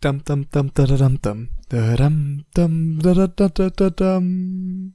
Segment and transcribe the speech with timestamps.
[0.00, 3.90] Dam dam dam da da dam dam da dam dam da da da da da
[3.90, 4.94] dam.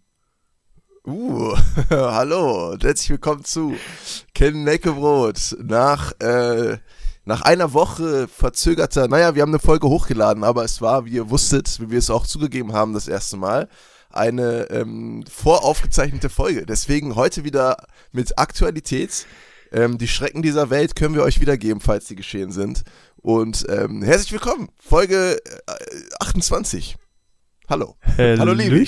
[1.05, 1.57] Uh,
[1.89, 3.75] hallo herzlich willkommen zu
[4.33, 5.58] Ken Neckebrot.
[5.61, 6.77] Nach, äh,
[7.25, 11.30] nach einer Woche verzögerter, naja, wir haben eine Folge hochgeladen, aber es war, wie ihr
[11.30, 13.68] wusstet, wie wir es auch zugegeben haben, das erste Mal,
[14.10, 16.66] eine ähm, voraufgezeichnete Folge.
[16.66, 17.76] Deswegen heute wieder
[18.14, 19.26] mit Aktualität.
[19.74, 22.84] Ähm, die Schrecken dieser Welt können wir euch wiedergeben, falls die geschehen sind.
[23.24, 25.71] Und ähm, herzlich willkommen, Folge äh,
[26.20, 26.97] 28.
[27.70, 27.96] Hallo.
[28.18, 28.84] Hallo, liebe.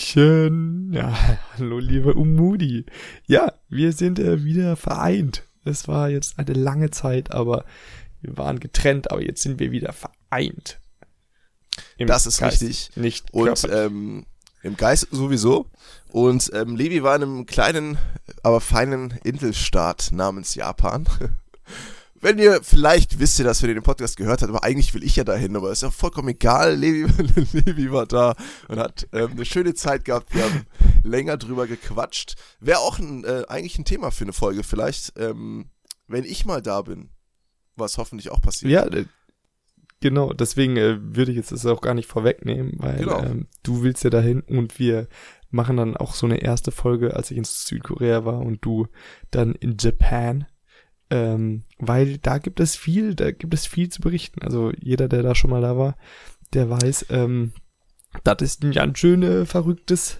[0.93, 1.17] Ja,
[1.57, 2.85] hallo, liebe Umudi.
[3.27, 5.43] Ja, wir sind äh, wieder vereint.
[5.63, 7.63] Es war jetzt eine lange Zeit, aber
[8.19, 10.81] wir waren getrennt, aber jetzt sind wir wieder vereint.
[11.95, 12.91] Im das ist Geist, richtig.
[12.97, 14.25] Nicht Und ähm,
[14.63, 15.67] im Geist sowieso.
[16.09, 17.97] Und ähm, Levi war in einem kleinen,
[18.43, 21.05] aber feinen Inselstaat namens Japan.
[22.25, 25.15] Wenn ihr vielleicht wisst ihr, dass wir den Podcast gehört habt, aber eigentlich will ich
[25.15, 26.73] ja dahin, aber ist ja vollkommen egal.
[26.75, 27.05] Levi,
[27.53, 28.33] Levi war da
[28.67, 30.33] und hat ähm, eine schöne Zeit gehabt.
[30.33, 30.65] Wir haben
[31.03, 32.33] länger drüber gequatscht.
[32.59, 34.63] Wäre auch ein, äh, eigentlich ein Thema für eine Folge.
[34.63, 35.69] Vielleicht, ähm,
[36.07, 37.11] wenn ich mal da bin,
[37.75, 38.71] was hoffentlich auch passiert.
[38.71, 38.87] Ja,
[39.99, 40.33] genau.
[40.33, 43.21] Deswegen äh, würde ich jetzt das auch gar nicht vorwegnehmen, weil genau.
[43.21, 45.09] ähm, du willst ja dahin und wir
[45.51, 48.87] machen dann auch so eine erste Folge, als ich in Südkorea war und du
[49.29, 50.47] dann in Japan.
[51.15, 54.41] Ähm, weil da gibt es viel, da gibt es viel zu berichten.
[54.41, 55.95] Also jeder, der da schon mal da war,
[56.53, 57.53] der weiß, ähm,
[58.23, 60.19] das ist ein ganz schönes, verrücktes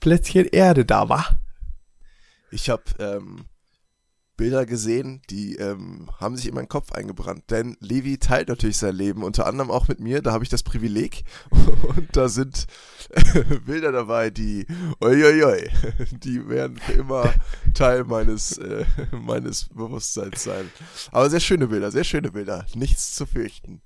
[0.00, 1.38] Plätzchen Erde da war.
[2.50, 3.44] Ich habe ähm,
[4.36, 7.44] Bilder gesehen, die ähm, haben sich in meinen Kopf eingebrannt.
[7.50, 10.22] Denn Levi teilt natürlich sein Leben, unter anderem auch mit mir.
[10.22, 11.24] Da habe ich das Privileg.
[11.50, 12.66] Und da sind
[13.66, 14.66] Bilder dabei, die,
[15.00, 15.16] oi,
[16.12, 17.32] die werden für immer
[17.74, 20.70] Teil meines, äh, meines Bewusstseins sein.
[21.10, 22.66] Aber sehr schöne Bilder, sehr schöne Bilder.
[22.74, 23.82] Nichts zu fürchten.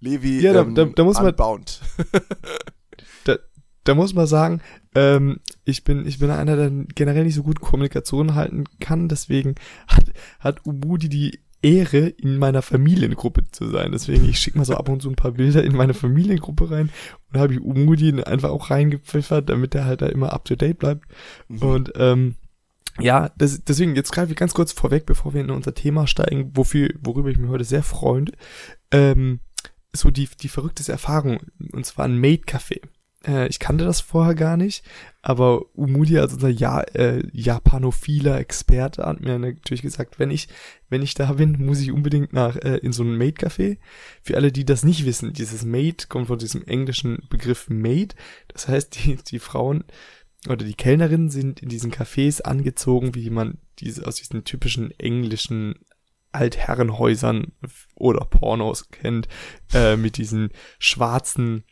[0.00, 1.80] Levi, ja, da, ähm, da, da muss man, unbound.
[3.84, 4.60] Da, muss man sagen,
[4.94, 9.54] ähm, ich bin, ich bin einer, der generell nicht so gut Kommunikation halten kann, deswegen
[9.86, 10.04] hat,
[10.40, 13.92] hat Ubudi die Ehre, in meiner Familiengruppe zu sein.
[13.92, 16.90] Deswegen, ich schicke mal so ab und zu ein paar Bilder in meine Familiengruppe rein
[17.32, 20.78] und habe ich Umudi einfach auch reingepfeffert, damit der halt da immer up to date
[20.78, 21.06] bleibt.
[21.48, 21.58] Mhm.
[21.62, 22.34] Und ähm,
[23.00, 26.50] ja, das, deswegen, jetzt greife ich ganz kurz vorweg, bevor wir in unser Thema steigen,
[26.54, 28.26] wofür, worüber ich mich heute sehr freue.
[28.90, 29.40] Ähm,
[29.92, 31.38] so die, die verrückteste Erfahrung,
[31.72, 32.82] und zwar ein Maid-Café.
[33.26, 34.84] Äh, ich kannte das vorher gar nicht,
[35.22, 40.48] aber Umudi als unser ja äh, japanophiler Experte hat mir natürlich gesagt, wenn ich
[40.88, 43.78] wenn ich da bin, muss ich unbedingt nach äh, in so ein Maid-Café.
[44.22, 48.14] Für alle, die das nicht wissen, dieses Maid kommt von diesem englischen Begriff Maid.
[48.48, 49.84] Das heißt, die, die Frauen
[50.48, 55.76] oder die Kellnerinnen sind in diesen Cafés angezogen, wie man diese aus diesen typischen englischen
[56.32, 57.52] Altherrenhäusern
[57.94, 59.28] oder Pornos kennt,
[59.72, 61.64] äh, mit diesen schwarzen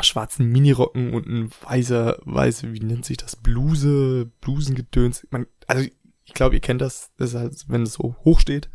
[0.00, 5.26] schwarzen Minirocken und ein weißer, weiße, wie nennt sich das, Bluse, Blusengedöns.
[5.30, 5.88] Man, also
[6.24, 8.68] ich glaube, ihr kennt das, das ist halt, wenn es so hoch steht.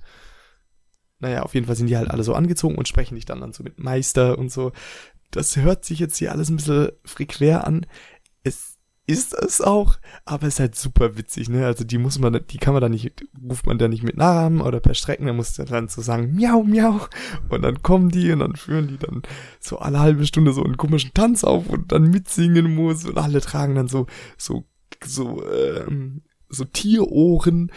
[1.19, 3.53] Naja, auf jeden Fall sind die halt alle so angezogen und sprechen dich dann dann
[3.53, 4.71] so mit Meister und so.
[5.29, 7.85] Das hört sich jetzt hier alles ein bisschen frequer an.
[8.43, 8.70] Es
[9.11, 11.65] ist es auch, aber es ist halt super witzig, ne?
[11.65, 14.61] Also die muss man, die kann man da nicht, ruft man da nicht mit Namen
[14.61, 17.01] oder per Strecken, da muss dann so sagen, miau, miau.
[17.49, 19.21] Und dann kommen die und dann führen die dann
[19.59, 23.41] so alle halbe Stunde so einen komischen Tanz auf und dann mitsingen muss und alle
[23.41, 24.07] tragen dann so,
[24.37, 24.65] so,
[25.03, 27.71] so, ähm, so Tierohren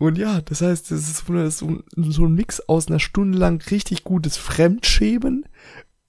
[0.00, 4.02] und ja, das heißt, es ist so, so ein Mix aus einer Stunde lang richtig
[4.02, 5.44] gutes Fremdschämen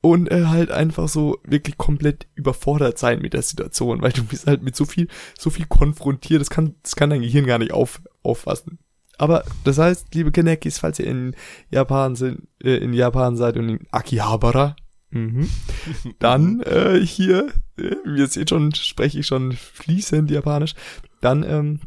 [0.01, 4.47] und äh, halt einfach so wirklich komplett überfordert sein mit der Situation, weil du bist
[4.47, 5.07] halt mit so viel,
[5.37, 8.79] so viel konfrontiert, das kann, das kann dein Gehirn gar nicht auf, auffassen.
[9.17, 11.35] Aber das heißt, liebe Kanekis, falls ihr in
[11.69, 14.75] Japan sind, äh, in Japan seid und in Akihabara,
[15.11, 15.47] mhm,
[16.19, 20.73] dann äh, hier, äh, wie ihr seht schon, spreche ich schon fließend Japanisch,
[21.21, 21.81] dann ähm,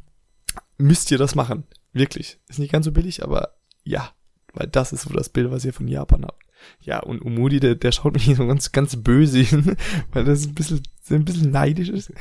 [0.79, 1.65] müsst ihr das machen.
[1.93, 2.39] Wirklich.
[2.49, 4.11] Ist nicht ganz so billig, aber ja,
[4.53, 6.43] weil das ist so das Bild, was ihr von Japan habt.
[6.81, 9.77] Ja, und Umudi, der, der schaut mich so ganz, ganz böse hin,
[10.12, 12.12] weil das ein bisschen, ein bisschen neidisch ist.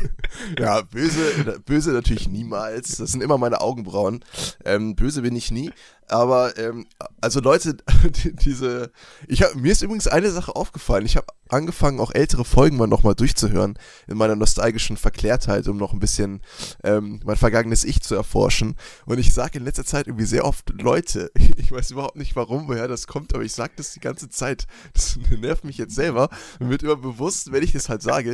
[0.58, 2.96] ja, böse, böse natürlich niemals.
[2.96, 4.24] Das sind immer meine Augenbrauen.
[4.64, 5.70] Ähm, böse bin ich nie.
[6.08, 6.86] Aber ähm,
[7.20, 8.92] also Leute, die, diese,
[9.26, 11.04] ich hab, mir ist übrigens eine Sache aufgefallen.
[11.04, 15.92] Ich habe angefangen, auch ältere Folgen mal nochmal durchzuhören in meiner nostalgischen Verklärtheit, um noch
[15.92, 16.42] ein bisschen
[16.84, 18.76] ähm, mein vergangenes Ich zu erforschen.
[19.04, 21.30] Und ich sage in letzter Zeit irgendwie sehr oft Leute.
[21.58, 24.66] Ich weiß überhaupt nicht, warum, woher das kommt, aber ich sage das die ganze Zeit.
[24.92, 26.28] Das nervt mich jetzt selber.
[26.60, 28.25] Mir wird immer bewusst, wenn ich das halt sage.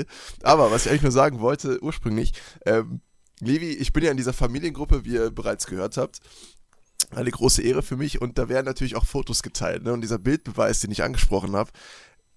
[0.42, 2.32] Aber was ich eigentlich nur sagen wollte ursprünglich.
[2.66, 3.00] Ähm,
[3.40, 6.20] Levi, ich bin ja in dieser Familiengruppe, wie ihr bereits gehört habt
[7.14, 9.82] eine große Ehre für mich und da werden natürlich auch Fotos geteilt.
[9.82, 9.92] Ne?
[9.92, 11.70] Und dieser Bildbeweis, den ich angesprochen habe,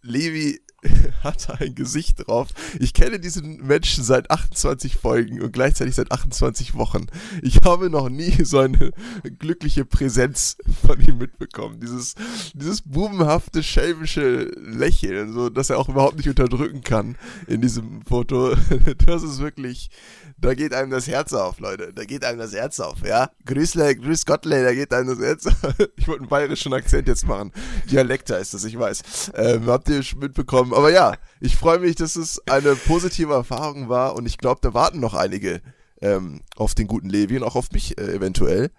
[0.05, 0.61] Levi
[1.23, 2.49] hatte ein Gesicht drauf.
[2.79, 7.07] Ich kenne diesen Menschen seit 28 Folgen und gleichzeitig seit 28 Wochen.
[7.41, 8.91] Ich habe noch nie so eine
[9.39, 11.79] glückliche Präsenz von ihm mitbekommen.
[11.79, 12.15] Dieses,
[12.53, 17.17] dieses bubenhafte, schelmische Lächeln, so dass er auch überhaupt nicht unterdrücken kann
[17.47, 18.55] in diesem Foto.
[19.05, 19.89] Das ist wirklich,
[20.37, 21.93] da geht einem das Herz auf, Leute.
[21.93, 23.29] Da geht einem das Herz auf, ja.
[23.45, 25.75] Grüßle, grüß Gottle, da geht einem das Herz auf.
[25.95, 27.51] Ich wollte einen bayerischen Akzent jetzt machen.
[27.89, 29.31] Dialekter ist das, ich weiß.
[29.35, 30.73] Ähm, habt ihr schon mitbekommen.
[30.73, 34.73] Aber ja, ich freue mich, dass es eine positive Erfahrung war und ich glaube, da
[34.73, 35.61] warten noch einige
[36.01, 38.71] ähm, auf den guten Levi und auch auf mich äh, eventuell.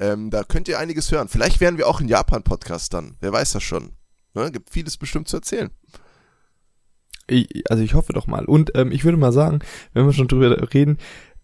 [0.00, 1.28] Ähm, da könnt ihr einiges hören.
[1.28, 3.16] Vielleicht werden wir auch ein Japan-Podcast dann.
[3.20, 3.92] Wer weiß das schon.
[4.34, 4.50] Ne?
[4.50, 5.70] Gibt vieles bestimmt zu erzählen.
[7.26, 8.44] Ich, also ich hoffe doch mal.
[8.44, 9.60] Und ähm, ich würde mal sagen,
[9.92, 10.98] wenn wir schon drüber reden,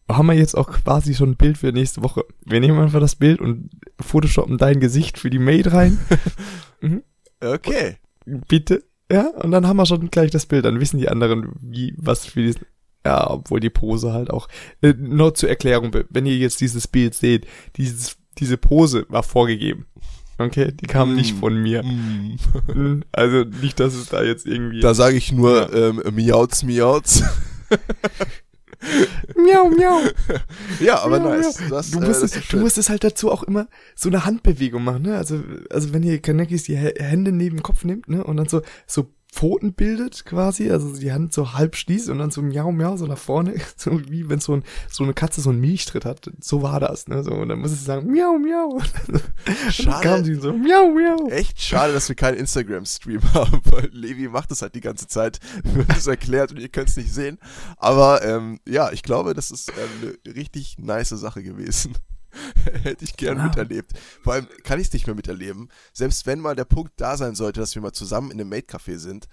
[0.09, 2.25] haben wir jetzt auch quasi schon ein Bild für nächste Woche.
[2.45, 3.71] Wir nehmen einfach das Bild und
[4.01, 5.99] photoshoppen dein Gesicht für die Maid rein.
[6.81, 7.03] mhm.
[7.41, 7.97] Okay.
[8.27, 8.85] Bitte.
[9.11, 10.65] Ja, und dann haben wir schon gleich das Bild.
[10.65, 12.63] Dann wissen die anderen, wie, was für diesen,
[13.05, 14.49] ja, obwohl die Pose halt auch,
[14.83, 17.47] äh, nur zur Erklärung, wenn ihr jetzt dieses Bild seht,
[17.77, 19.87] dieses, diese Pose war vorgegeben.
[20.39, 21.17] Okay, die kam mm.
[21.17, 21.83] nicht von mir.
[21.83, 22.39] Mm.
[23.13, 24.81] Also nicht, dass es da jetzt irgendwie.
[24.81, 25.89] Da sage ich nur ja.
[25.91, 27.23] ähm, miauts, miauts.
[29.37, 30.01] miau, miau.
[30.81, 31.59] Ja, aber miau, nice.
[31.69, 34.85] Das, du, musst äh, es, du musst es halt dazu auch immer so eine Handbewegung
[34.85, 35.17] machen, ne?
[35.17, 38.25] Also, also wenn ihr Kanekis die Hände neben den Kopf nimmt, ne?
[38.25, 42.31] Und dann so, so Pfoten bildet quasi, also die Hand so halb schließt und dann
[42.31, 45.51] so miau miau so nach vorne, so wie wenn so, ein, so eine Katze so
[45.51, 46.31] einen Milchtritt hat.
[46.41, 47.23] So war das, ne?
[47.23, 48.81] So, und dann muss es sagen, miau miau.
[49.71, 49.91] Schade.
[49.91, 51.29] dann kam sie so, miau miau.
[51.29, 55.39] Echt schade, dass wir keinen Instagram-Stream haben, weil Levi macht das halt die ganze Zeit,
[55.63, 57.39] wird es erklärt und ihr könnt es nicht sehen.
[57.77, 61.95] Aber ähm, ja, ich glaube, das ist ähm, eine richtig nice Sache gewesen.
[62.83, 63.45] Hätte ich gern wow.
[63.45, 63.93] miterlebt.
[64.23, 65.69] Vor allem kann ich es nicht mehr miterleben.
[65.93, 68.99] Selbst wenn mal der Punkt da sein sollte, dass wir mal zusammen in einem Mate-Café
[68.99, 69.29] sind,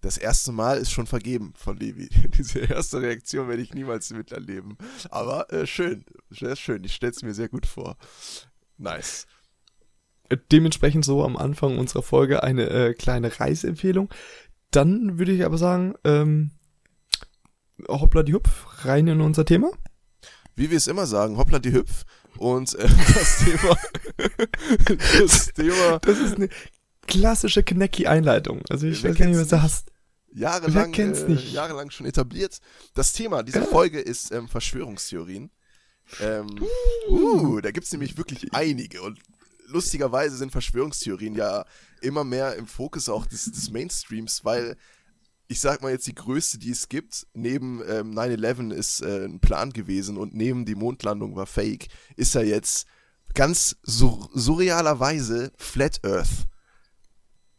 [0.00, 2.08] das erste Mal ist schon vergeben von Levi.
[2.38, 4.78] Diese erste Reaktion werde ich niemals miterleben.
[5.10, 6.84] Aber äh, schön, sehr schön.
[6.84, 7.96] Ich stelle es mir sehr gut vor.
[8.78, 9.26] Nice.
[10.52, 14.08] Dementsprechend so am Anfang unserer Folge eine äh, kleine Reiseempfehlung.
[14.70, 16.52] Dann würde ich aber sagen, ähm,
[17.88, 19.70] hoppla die Hupf, rein in unser Thema.
[20.54, 22.04] Wie wir es immer sagen, hoppla die Hüpf.
[22.38, 23.76] Und äh, das Thema.
[25.18, 25.98] das Thema.
[26.00, 26.48] Das ist eine
[27.06, 28.62] klassische Knecki-Einleitung.
[28.68, 29.90] Also ich weiß gar nicht, was du hast.
[30.32, 32.60] Jahrelang, äh, jahrelang schon etabliert.
[32.94, 35.50] Das Thema dieser Folge ist ähm, Verschwörungstheorien.
[36.20, 36.46] Ähm,
[37.08, 39.02] uh, da gibt's nämlich wirklich einige.
[39.02, 39.18] Und
[39.66, 41.64] lustigerweise sind Verschwörungstheorien ja
[42.00, 44.76] immer mehr im Fokus auch des, des Mainstreams, weil
[45.50, 49.40] ich sag mal jetzt die größte, die es gibt, neben ähm, 9-11 ist äh, ein
[49.40, 52.86] Plan gewesen und neben die Mondlandung war fake, ist ja jetzt
[53.34, 56.46] ganz sur surrealerweise Flat Earth.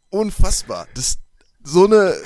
[0.08, 0.88] Unfassbar.
[0.94, 1.18] dass
[1.62, 2.16] so eine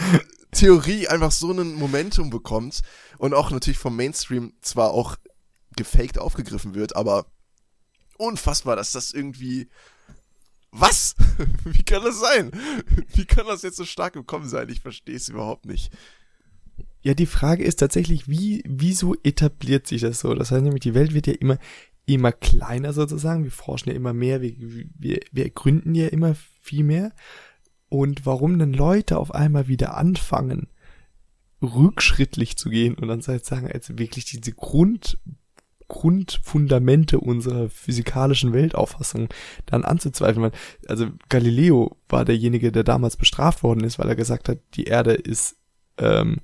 [0.52, 2.82] Theorie einfach so ein Momentum bekommt
[3.18, 5.16] und auch natürlich vom Mainstream zwar auch
[5.74, 7.26] gefaked aufgegriffen wird, aber
[8.18, 9.68] unfassbar, dass das irgendwie
[10.80, 11.14] was?
[11.64, 12.50] Wie kann das sein?
[13.14, 14.68] Wie kann das jetzt so stark im Kommen sein?
[14.68, 15.90] Ich verstehe es überhaupt nicht.
[17.02, 20.34] Ja, die Frage ist tatsächlich, wie, wieso etabliert sich das so?
[20.34, 21.58] Das heißt nämlich, die Welt wird ja immer,
[22.04, 23.44] immer kleiner sozusagen.
[23.44, 27.12] Wir forschen ja immer mehr, wir, wir, wir ergründen ja immer viel mehr.
[27.88, 30.68] Und warum denn Leute auf einmal wieder anfangen,
[31.62, 35.18] rückschrittlich zu gehen und dann sagen, also wirklich diese Grund,
[35.88, 39.28] Grundfundamente unserer physikalischen Weltauffassung
[39.66, 40.50] dann anzuzweifeln.
[40.88, 45.12] Also Galileo war derjenige, der damals bestraft worden ist, weil er gesagt hat, die Erde
[45.12, 45.56] ist
[45.98, 46.40] ähm,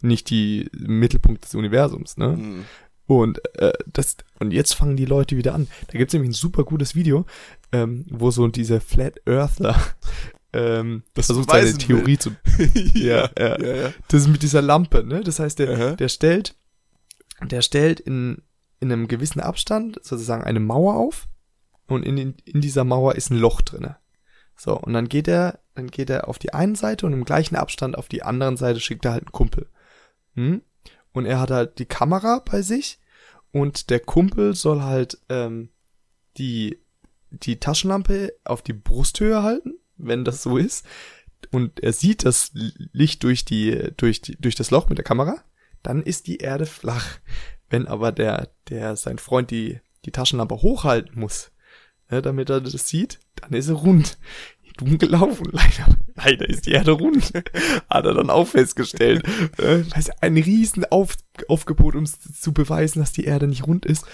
[0.00, 2.16] nicht die Mittelpunkt des Universums.
[2.16, 2.36] Ne?
[2.36, 2.64] Mhm.
[3.06, 5.68] Und äh, das und jetzt fangen die Leute wieder an.
[5.88, 7.26] Da gibt's nämlich ein super gutes Video,
[7.72, 9.76] ähm, wo so dieser Flat Earthler
[10.54, 12.18] ähm, das versucht seine Theorie will.
[12.18, 12.30] zu.
[12.98, 15.20] ja, ja, ja, ja, Das ist mit dieser Lampe, ne?
[15.20, 16.54] Das heißt, der, der stellt,
[17.42, 18.42] der stellt in
[18.84, 21.26] in einem gewissen Abstand sozusagen eine Mauer auf
[21.86, 23.96] und in, in dieser Mauer ist ein Loch drinne.
[24.56, 27.56] So, und dann geht er, dann geht er auf die einen Seite und im gleichen
[27.56, 29.68] Abstand auf die anderen Seite schickt er halt einen Kumpel.
[30.34, 30.62] Hm?
[31.12, 33.00] Und er hat halt die Kamera bei sich
[33.52, 35.70] und der Kumpel soll halt ähm,
[36.36, 36.80] die,
[37.30, 40.84] die Taschenlampe auf die Brusthöhe halten, wenn das so ist.
[41.50, 45.42] Und er sieht das Licht durch die, durch die, durch das Loch mit der Kamera.
[45.82, 47.06] Dann ist die Erde flach.
[47.74, 51.50] Wenn aber der, der sein Freund die, die Taschenlampe hochhalten muss,
[52.08, 54.16] ne, damit er das sieht, dann ist er rund.
[54.76, 55.96] Dumm gelaufen, leider.
[56.16, 57.32] Leider ist die Erde rund.
[57.90, 59.24] Hat er dann auch festgestellt.
[59.58, 61.16] äh, das ist ein riesen Auf,
[61.48, 64.04] Aufgebot, um zu beweisen, dass die Erde nicht rund ist.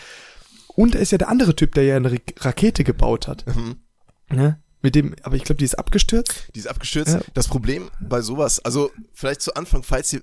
[0.68, 3.44] Und er ist ja der andere Typ, der ja eine Rakete gebaut hat.
[3.46, 3.76] Mhm.
[4.30, 4.60] Ne?
[4.82, 6.48] Mit dem, aber ich glaube, die ist abgestürzt.
[6.54, 7.14] Die ist abgestürzt.
[7.14, 7.20] Ja.
[7.34, 10.22] Das Problem bei sowas, also vielleicht zu Anfang, falls ihr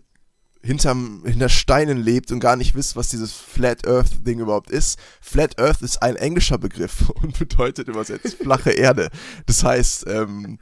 [0.68, 5.00] hinterm, hinter Steinen lebt und gar nicht wisst, was dieses Flat Earth Ding überhaupt ist.
[5.22, 9.10] Flat Earth ist ein englischer Begriff und bedeutet übersetzt flache Erde.
[9.46, 10.60] Das heißt, ähm,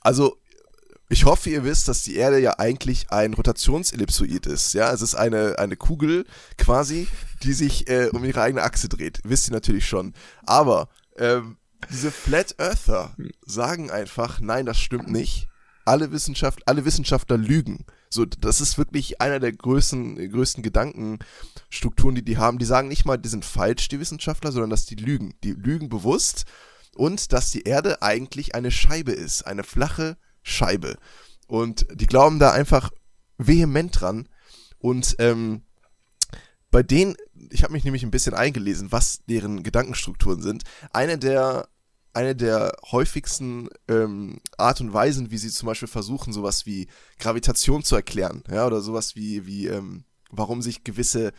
[0.00, 0.38] also
[1.10, 4.72] ich hoffe, ihr wisst, dass die Erde ja eigentlich ein Rotationsellipsoid ist.
[4.72, 6.24] Ja, es ist eine, eine Kugel
[6.56, 7.06] quasi,
[7.42, 9.20] die sich äh, um ihre eigene Achse dreht.
[9.22, 10.14] Wisst ihr natürlich schon.
[10.46, 11.58] Aber ähm,
[11.90, 15.48] diese Flat Earther sagen einfach, nein, das stimmt nicht.
[15.84, 17.84] Alle, Wissenschaft, alle Wissenschaftler lügen.
[18.08, 22.58] So, das ist wirklich einer der größten, größten Gedankenstrukturen, die die haben.
[22.58, 25.34] Die sagen nicht mal, die sind falsch, die Wissenschaftler, sondern dass die lügen.
[25.42, 26.44] Die lügen bewusst
[26.94, 30.98] und dass die Erde eigentlich eine Scheibe ist, eine flache Scheibe.
[31.46, 32.90] Und die glauben da einfach
[33.38, 34.28] vehement dran.
[34.78, 35.62] Und ähm,
[36.70, 37.16] bei denen,
[37.50, 40.64] ich habe mich nämlich ein bisschen eingelesen, was deren Gedankenstrukturen sind.
[40.92, 41.68] Eine der
[42.12, 46.88] eine der häufigsten ähm, Art und Weisen, wie sie zum Beispiel versuchen, sowas wie
[47.18, 51.32] Gravitation zu erklären, ja, oder sowas wie, wie ähm, warum sich gewisse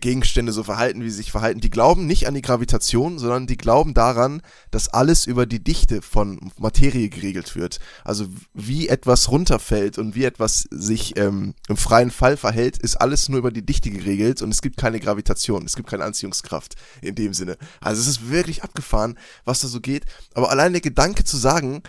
[0.00, 1.60] Gegenstände so verhalten, wie sie sich verhalten.
[1.60, 6.02] Die glauben nicht an die Gravitation, sondern die glauben daran, dass alles über die Dichte
[6.02, 7.78] von Materie geregelt wird.
[8.04, 13.28] Also wie etwas runterfällt und wie etwas sich ähm, im freien Fall verhält, ist alles
[13.28, 17.14] nur über die Dichte geregelt und es gibt keine Gravitation, es gibt keine Anziehungskraft in
[17.14, 17.56] dem Sinne.
[17.80, 20.04] Also es ist wirklich abgefahren, was da so geht.
[20.34, 21.82] Aber allein der Gedanke zu sagen,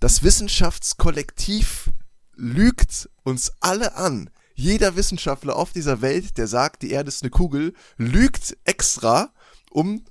[0.00, 1.90] das Wissenschaftskollektiv
[2.36, 7.30] lügt uns alle an, jeder Wissenschaftler auf dieser Welt, der sagt, die Erde ist eine
[7.30, 9.32] Kugel, lügt extra,
[9.70, 10.04] um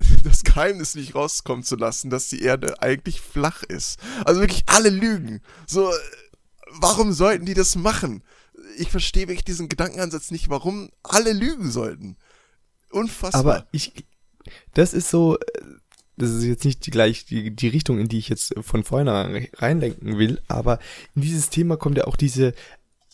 [0.24, 3.98] das Geheimnis nicht rauskommen zu lassen, dass die Erde eigentlich flach ist.
[4.24, 5.42] Also wirklich alle lügen.
[5.66, 5.92] So,
[6.72, 8.22] warum sollten die das machen?
[8.76, 12.16] Ich verstehe wirklich diesen Gedankenansatz nicht, warum alle lügen sollten.
[12.90, 13.40] Unfassbar.
[13.40, 14.06] Aber ich,
[14.74, 15.38] das ist so,
[16.16, 19.48] das ist jetzt nicht die gleich die, die Richtung, in die ich jetzt von vornherein
[19.54, 20.78] reinlenken will, aber
[21.14, 22.54] in dieses Thema kommt ja auch diese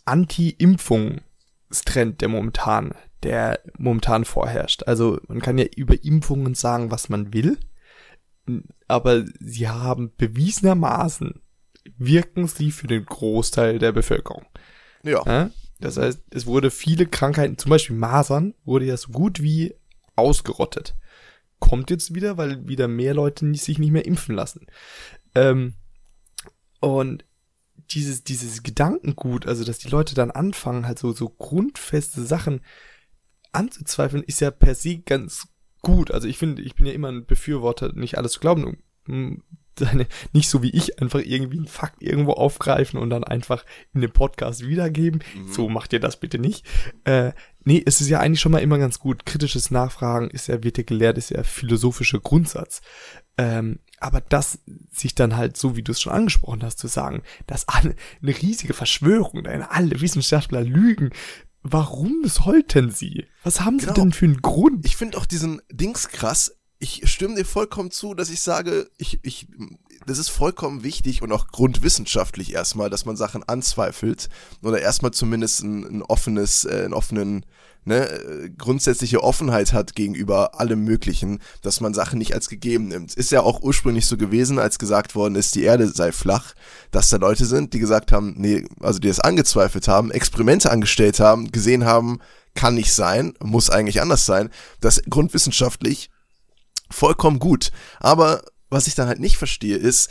[0.07, 4.85] Anti-Impfungstrend, der momentan, der momentan vorherrscht.
[4.85, 7.59] Also man kann ja über Impfungen sagen, was man will,
[8.89, 11.41] aber sie haben bewiesenermaßen
[11.99, 14.47] wirken sie für den Großteil der Bevölkerung.
[15.03, 15.23] ja.
[15.27, 15.51] Ja?
[15.79, 19.75] Das heißt, es wurde viele Krankheiten, zum Beispiel Masern, wurde ja so gut wie
[20.15, 20.95] ausgerottet.
[21.59, 24.67] Kommt jetzt wieder, weil wieder mehr Leute sich nicht mehr impfen lassen.
[25.35, 25.75] Ähm,
[26.81, 27.25] und
[27.91, 32.61] dieses, dieses Gedankengut, also dass die Leute dann anfangen, halt so, so grundfeste Sachen
[33.53, 35.49] anzuzweifeln, ist ja per se ganz
[35.83, 36.11] gut.
[36.11, 38.79] Also ich finde, ich bin ja immer ein Befürworter, nicht alles zu glauben.
[39.79, 43.65] Seine, nicht so wie ich, einfach irgendwie einen Fakt irgendwo aufgreifen und dann einfach
[43.95, 45.23] in dem Podcast wiedergeben.
[45.35, 45.53] Mhm.
[45.53, 46.65] So macht ihr das bitte nicht.
[47.05, 47.33] Äh,
[47.65, 49.27] nee, es ist ja eigentlich schon mal immer ganz gut.
[49.27, 52.81] Kritisches Nachfragen ist ja, wird ja gelehrt, ist ja philosophischer Grundsatz.
[53.39, 54.59] Ähm, aber das
[54.91, 58.37] sich dann halt, so wie du es schon angesprochen hast, zu sagen, dass alle eine
[58.43, 61.11] riesige Verschwörung, alle Wissenschaftler lügen.
[61.63, 63.27] Warum sollten sie?
[63.43, 63.95] Was haben Genau.
[63.95, 64.87] sie denn für einen Grund?
[64.87, 66.57] Ich finde auch diesen Dings krass.
[66.79, 69.47] Ich stimme dir vollkommen zu, dass ich sage, ich, ich,
[70.07, 74.29] das ist vollkommen wichtig und auch grundwissenschaftlich erstmal, dass man Sachen anzweifelt
[74.63, 77.47] oder erstmal zumindest ein, ein offenes, äh, einen offenen,
[77.87, 83.15] ne, grundsätzliche Offenheit hat gegenüber allem Möglichen, dass man Sachen nicht als gegeben nimmt.
[83.15, 86.53] Ist ja auch ursprünglich so gewesen, als gesagt worden ist, die Erde sei flach,
[86.91, 91.21] dass da Leute sind, die gesagt haben, nee, also die das angezweifelt haben, Experimente angestellt
[91.21, 92.19] haben, gesehen haben,
[92.55, 94.51] kann nicht sein, muss eigentlich anders sein.
[94.81, 96.11] Das grundwissenschaftlich
[96.91, 97.71] vollkommen gut.
[98.01, 100.11] Aber was ich dann halt nicht verstehe, ist,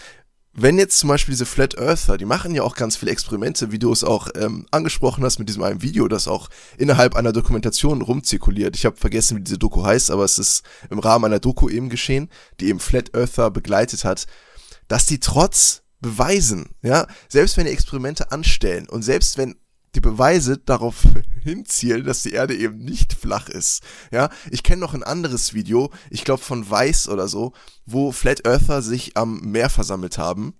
[0.58, 3.80] wenn jetzt zum Beispiel diese Flat Earther, die machen ja auch ganz viele Experimente, wie
[3.80, 8.02] du es auch ähm, angesprochen hast mit diesem einen Video, das auch innerhalb einer Dokumentation
[8.02, 8.78] rumzirkuliert.
[8.78, 11.90] Ich habe vergessen, wie diese Doku heißt, aber es ist im Rahmen einer Doku eben
[11.90, 12.30] geschehen,
[12.62, 14.28] die eben Flat Earther begleitet hat,
[14.88, 19.56] dass die trotz Beweisen, ja, selbst wenn die Experimente anstellen und selbst wenn
[19.96, 21.04] die Beweise darauf
[21.44, 23.84] hinzielen, dass die Erde eben nicht flach ist.
[24.12, 27.54] Ja, ich kenne noch ein anderes Video, ich glaube von Weiß oder so,
[27.86, 30.54] wo Flat Earther sich am Meer versammelt haben,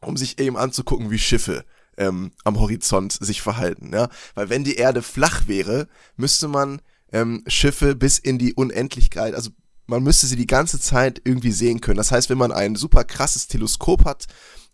[0.00, 1.64] um sich eben anzugucken, wie Schiffe
[1.96, 3.92] ähm, am Horizont sich verhalten.
[3.92, 6.80] Ja, weil wenn die Erde flach wäre, müsste man
[7.12, 9.50] ähm, Schiffe bis in die Unendlichkeit, also
[9.86, 11.98] man müsste sie die ganze Zeit irgendwie sehen können.
[11.98, 14.26] Das heißt, wenn man ein super krasses Teleskop hat,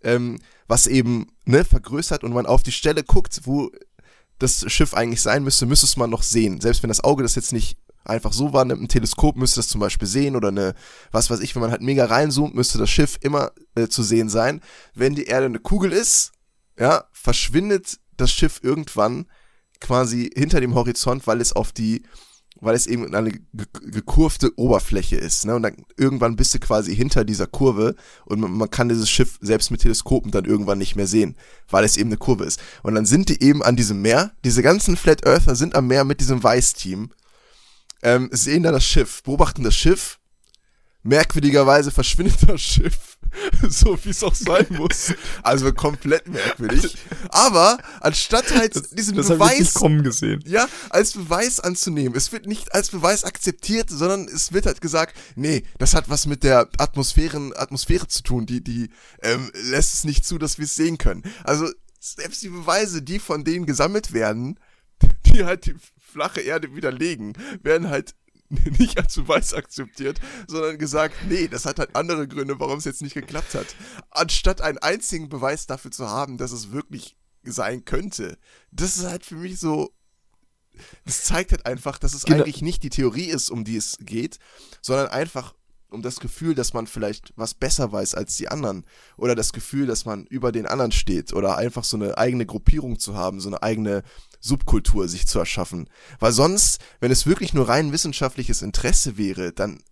[0.03, 3.71] ähm, was eben ne, vergrößert und man auf die Stelle guckt, wo
[4.39, 6.61] das Schiff eigentlich sein müsste, müsste es man noch sehen.
[6.61, 9.81] Selbst wenn das Auge das jetzt nicht einfach so wahrnimmt, ein Teleskop müsste das zum
[9.81, 10.75] Beispiel sehen oder eine,
[11.11, 14.29] was weiß ich, wenn man halt mega reinzoomt, müsste das Schiff immer äh, zu sehen
[14.29, 14.61] sein.
[14.95, 16.33] Wenn die Erde eine Kugel ist,
[16.79, 19.27] ja, verschwindet das Schiff irgendwann
[19.81, 22.03] quasi hinter dem Horizont, weil es auf die
[22.61, 25.45] weil es eben eine gekurvte Oberfläche ist.
[25.47, 25.55] Ne?
[25.55, 29.39] Und dann irgendwann bist du quasi hinter dieser Kurve und man, man, kann dieses Schiff
[29.41, 31.37] selbst mit Teleskopen dann irgendwann nicht mehr sehen,
[31.69, 32.61] weil es eben eine Kurve ist.
[32.83, 36.05] Und dann sind die eben an diesem Meer, diese ganzen Flat Earther sind am Meer
[36.05, 37.11] mit diesem Weiß-Team,
[38.03, 40.19] ähm, sehen da das Schiff, beobachten das Schiff,
[41.03, 43.08] merkwürdigerweise verschwindet das Schiff
[43.69, 45.15] so wie es auch sein muss.
[45.43, 46.97] Also komplett merkwürdig.
[47.31, 50.43] Aber anstatt halt das, diesen das Beweis kommen gesehen.
[50.47, 52.17] Ja, als Beweis anzunehmen.
[52.17, 56.27] Es wird nicht als Beweis akzeptiert, sondern es wird halt gesagt, nee, das hat was
[56.27, 58.47] mit der Atmosphären, Atmosphäre zu tun.
[58.47, 58.91] Die, die
[59.23, 61.23] ähm, lässt es nicht zu, dass wir es sehen können.
[61.45, 61.69] Also
[62.01, 64.59] selbst die Beweise, die von denen gesammelt werden,
[65.27, 68.15] die halt die flache Erde widerlegen, werden halt
[68.79, 73.03] nicht als Beweis akzeptiert, sondern gesagt, nee, das hat halt andere Gründe, warum es jetzt
[73.03, 73.67] nicht geklappt hat.
[74.11, 78.39] Anstatt einen einzigen Beweis dafür zu haben, dass es wirklich sein könnte.
[78.71, 79.93] Das ist halt für mich so.
[81.05, 82.45] Das zeigt halt einfach, dass es genau.
[82.45, 84.39] eigentlich nicht die Theorie ist, um die es geht,
[84.81, 85.55] sondern einfach
[85.91, 88.85] um das Gefühl, dass man vielleicht was besser weiß als die anderen
[89.17, 92.99] oder das Gefühl, dass man über den anderen steht oder einfach so eine eigene Gruppierung
[92.99, 94.03] zu haben, so eine eigene
[94.41, 95.89] Subkultur sich zu erschaffen.
[96.19, 99.83] Weil sonst, wenn es wirklich nur rein wissenschaftliches Interesse wäre, dann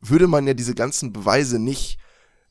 [0.00, 1.98] würde man ja diese ganzen Beweise nicht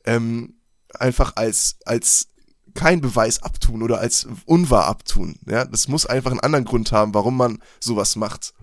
[0.04, 0.60] ähm,
[0.94, 2.28] einfach als, als
[2.74, 5.36] kein Beweis abtun oder als unwahr abtun.
[5.46, 8.54] Ja, das muss einfach einen anderen Grund haben, warum man sowas macht.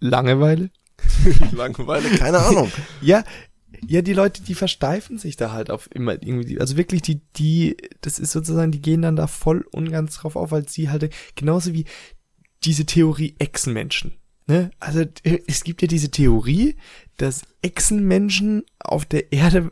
[0.00, 0.70] Langeweile?
[1.52, 2.72] Langeweile, keine Ahnung.
[3.00, 3.24] ja,
[3.86, 7.76] ja, die Leute, die versteifen sich da halt auf immer irgendwie, also wirklich die, die,
[8.00, 11.12] das ist sozusagen, die gehen dann da voll und ganz drauf auf, weil sie halt,
[11.34, 11.84] genauso wie
[12.64, 14.14] diese Theorie Echsenmenschen.
[14.46, 14.70] Ne?
[14.80, 15.04] Also
[15.46, 16.76] es gibt ja diese Theorie,
[17.18, 19.70] dass Echsenmenschen auf der Erde,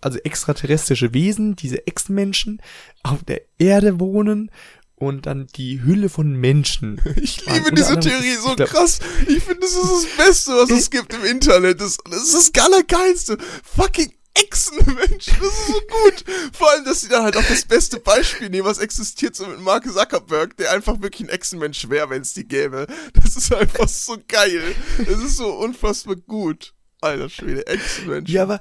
[0.00, 2.62] also extraterrestrische Wesen, diese Echsenmenschen
[3.02, 4.50] auf der Erde wohnen
[4.96, 7.00] und dann die Hülle von Menschen.
[7.16, 9.00] Ich liebe diese Theorie so glaub, krass.
[9.26, 11.80] Ich finde, das ist das Beste, was es gibt im Internet.
[11.80, 13.38] Das, das ist das Allergeilste.
[13.62, 16.24] Fucking Echsenmenschen, das ist so gut.
[16.52, 19.60] Vor allem, dass sie dann halt auch das beste Beispiel nehmen, was existiert, so mit
[19.60, 22.88] Mark Zuckerberg, der einfach wirklich ein Echsenmensch wäre, wenn es die gäbe.
[23.12, 24.74] Das ist einfach so geil.
[24.98, 26.74] Das ist so unfassbar gut.
[27.00, 28.28] Alter Schwede, Echsenmensch.
[28.28, 28.60] Ja, aber,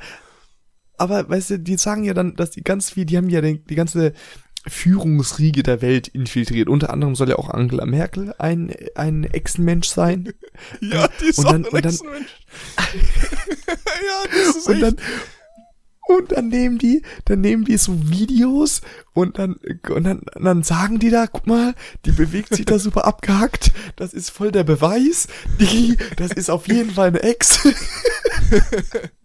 [0.98, 3.65] aber, weißt du, die sagen ja dann, dass die ganz viel, die haben ja den,
[3.65, 4.13] die ganze
[4.65, 6.69] Führungsriege der Welt infiltriert.
[6.69, 10.34] Unter anderem soll ja auch Angela Merkel ein, ein Echsenmensch sein.
[10.82, 12.30] ja, die ist und dann, auch ein Echsenmensch.
[12.78, 14.84] ja, das ist und echt.
[14.84, 14.95] Dann,
[16.06, 18.82] und dann nehmen die, dann nehmen die so Videos
[19.13, 19.56] und dann,
[19.89, 23.71] und dann, dann sagen die da, guck mal, die bewegt sich da super abgehackt.
[23.95, 25.28] Das ist voll der Beweis.
[25.62, 27.65] Die, das ist auf jeden Fall eine Ex.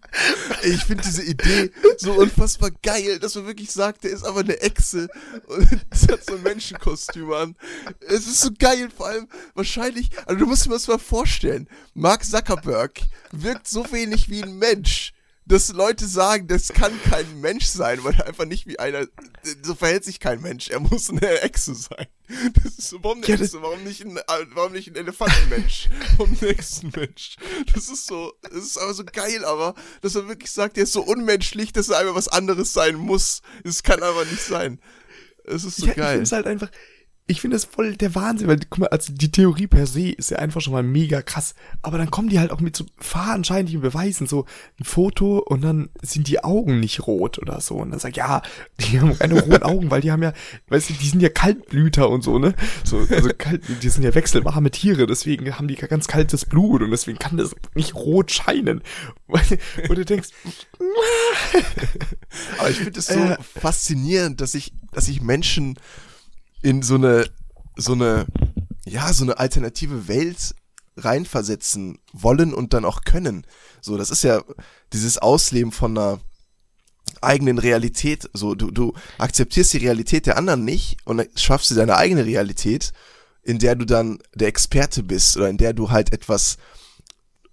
[0.62, 4.60] Ich finde diese Idee so unfassbar geil, dass man wirklich sagt, der ist aber eine
[4.60, 5.08] Echse
[5.46, 5.70] und
[6.10, 7.56] hat so ein Menschenkostüm an.
[8.00, 12.24] Es ist so geil, vor allem wahrscheinlich, also du musst dir das mal vorstellen, Mark
[12.24, 13.00] Zuckerberg
[13.32, 15.12] wirkt so wenig wie ein Mensch
[15.48, 19.06] dass Leute sagen, das kann kein Mensch sein, weil er einfach nicht wie einer,
[19.62, 22.06] so verhält sich kein Mensch, er muss eine Echse sein.
[22.62, 24.20] Das ist so, warum eine ja, Echse, warum nicht ein,
[24.52, 27.36] warum nicht ein Elefantenmensch, warum ein Echsenmensch?
[27.74, 30.92] Das ist so, das ist aber so geil, aber, dass er wirklich sagt, er ist
[30.92, 33.40] so unmenschlich, dass er einfach was anderes sein muss.
[33.64, 34.78] Es kann aber nicht sein.
[35.44, 36.22] Es ist so ja, geil.
[36.22, 36.70] Ich halt einfach,
[37.30, 40.30] ich finde das voll der Wahnsinn, weil, guck mal, also die Theorie per se ist
[40.30, 41.54] ja einfach schon mal mega krass.
[41.82, 44.46] Aber dann kommen die halt auch mit so fahrenscheinigen Beweisen, so
[44.80, 47.74] ein Foto und dann sind die Augen nicht rot oder so.
[47.76, 48.40] Und dann sag ich, ja,
[48.80, 50.32] die haben keine roten Augen, weil die haben ja,
[50.68, 52.54] weißt du, die sind ja Kaltblüter und so, ne?
[52.82, 56.90] So, also kalt, die sind ja wechselwarme Tiere, deswegen haben die ganz kaltes Blut und
[56.90, 58.80] deswegen kann das nicht rot scheinen.
[59.26, 60.30] Und du denkst,
[62.58, 65.78] aber ich finde es so äh, faszinierend, dass ich, dass ich Menschen
[66.62, 67.28] in so eine,
[67.76, 68.26] so eine,
[68.84, 70.54] ja, so eine alternative Welt
[70.96, 73.46] reinversetzen wollen und dann auch können.
[73.80, 74.42] So, das ist ja
[74.92, 76.20] dieses Ausleben von einer
[77.20, 78.28] eigenen Realität.
[78.32, 82.92] So, du, du akzeptierst die Realität der anderen nicht und schaffst du deine eigene Realität,
[83.42, 86.58] in der du dann der Experte bist oder in der du halt etwas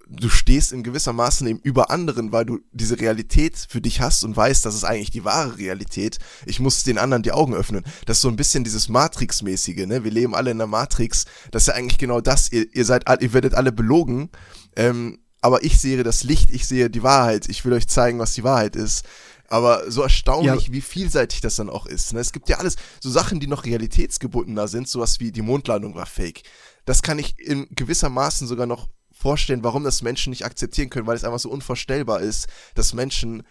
[0.07, 4.23] du stehst in gewisser Maßen eben über anderen, weil du diese Realität für dich hast
[4.23, 6.19] und weißt, das ist eigentlich die wahre Realität.
[6.45, 7.83] Ich muss den anderen die Augen öffnen.
[8.05, 10.03] Das ist so ein bisschen dieses Matrix-mäßige, ne?
[10.03, 11.25] Wir leben alle in der Matrix.
[11.51, 12.51] Das ist ja eigentlich genau das.
[12.51, 14.29] Ihr, ihr seid, ihr werdet alle belogen.
[14.75, 17.49] Ähm, aber ich sehe das Licht, ich sehe die Wahrheit.
[17.49, 19.05] Ich will euch zeigen, was die Wahrheit ist.
[19.47, 20.73] Aber so erstaunlich, ja.
[20.73, 22.13] wie vielseitig das dann auch ist.
[22.13, 22.19] Ne?
[22.19, 26.07] Es gibt ja alles, so Sachen, die noch realitätsgebundener sind, sowas wie die Mondlandung war
[26.07, 26.41] fake.
[26.85, 31.07] Das kann ich in gewisser Maßen sogar noch vorstellen, warum das Menschen nicht akzeptieren können,
[31.07, 33.41] weil es einfach so unvorstellbar ist, dass Menschen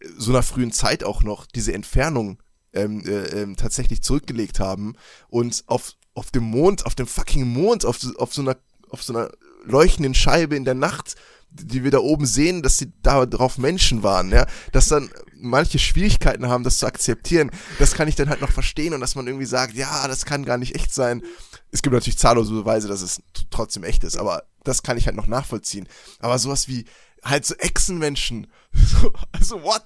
[0.00, 4.94] äh, so einer frühen Zeit auch noch diese Entfernung ähm, äh, äh, tatsächlich zurückgelegt haben
[5.28, 8.56] und auf, auf dem Mond, auf dem fucking Mond, auf, auf so einer
[8.88, 9.30] auf so einer
[9.64, 11.16] leuchtenden Scheibe in der Nacht,
[11.50, 15.78] die wir da oben sehen, dass sie da drauf Menschen waren, ja, dass dann manche
[15.78, 19.26] Schwierigkeiten haben, das zu akzeptieren, das kann ich dann halt noch verstehen und dass man
[19.26, 21.22] irgendwie sagt, ja, das kann gar nicht echt sein.
[21.70, 25.16] Es gibt natürlich zahllose Beweise, dass es trotzdem echt ist, aber das kann ich halt
[25.16, 25.88] noch nachvollziehen.
[26.20, 26.84] Aber sowas wie
[27.24, 29.84] halt so Echsenmenschen, so, also what?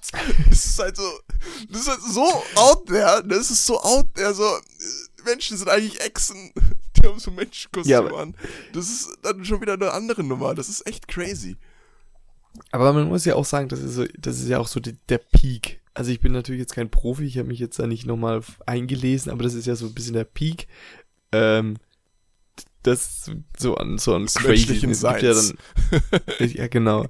[0.49, 1.09] Das ist halt so,
[1.69, 4.45] das ist halt so out there, das ist so out there, so
[5.25, 6.51] Menschen sind eigentlich Echsen,
[6.97, 8.35] die haben so Menschenkostüme ja, an.
[8.73, 11.57] Das ist dann schon wieder eine andere Nummer, das ist echt crazy.
[12.71, 14.97] Aber man muss ja auch sagen, das ist, so, das ist ja auch so die,
[15.09, 15.79] der Peak.
[15.93, 19.31] Also ich bin natürlich jetzt kein Profi, ich habe mich jetzt da nicht nochmal eingelesen,
[19.31, 20.67] aber das ist ja so ein bisschen der Peak.
[21.31, 21.77] Ähm,
[22.83, 25.21] das so an so an crazy Seins.
[25.21, 25.33] Ja,
[26.39, 27.07] dann, ja, genau.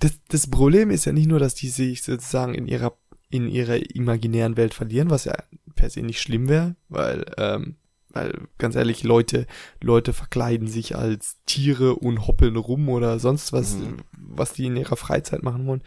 [0.00, 2.96] Das, das Problem ist ja nicht nur, dass die sich sozusagen in ihrer
[3.28, 5.36] in ihrer imaginären Welt verlieren, was ja
[5.74, 7.76] per se nicht schlimm wäre, weil ähm,
[8.12, 9.46] weil ganz ehrlich Leute
[9.80, 13.98] Leute verkleiden sich als Tiere und hoppeln rum oder sonst was mhm.
[14.12, 15.82] was die in ihrer Freizeit machen wollen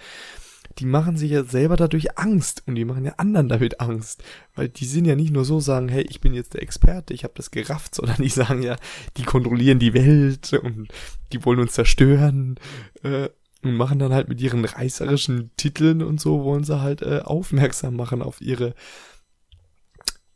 [0.79, 4.23] die machen sich ja selber dadurch Angst und die machen ja anderen damit Angst,
[4.55, 7.23] weil die sind ja nicht nur so sagen, hey, ich bin jetzt der Experte, ich
[7.23, 8.75] habe das gerafft, sondern die sagen ja,
[9.17, 10.88] die kontrollieren die Welt und
[11.31, 12.55] die wollen uns zerstören
[13.03, 13.29] äh,
[13.62, 17.95] und machen dann halt mit ihren reißerischen Titeln und so wollen sie halt äh, aufmerksam
[17.95, 18.75] machen auf ihre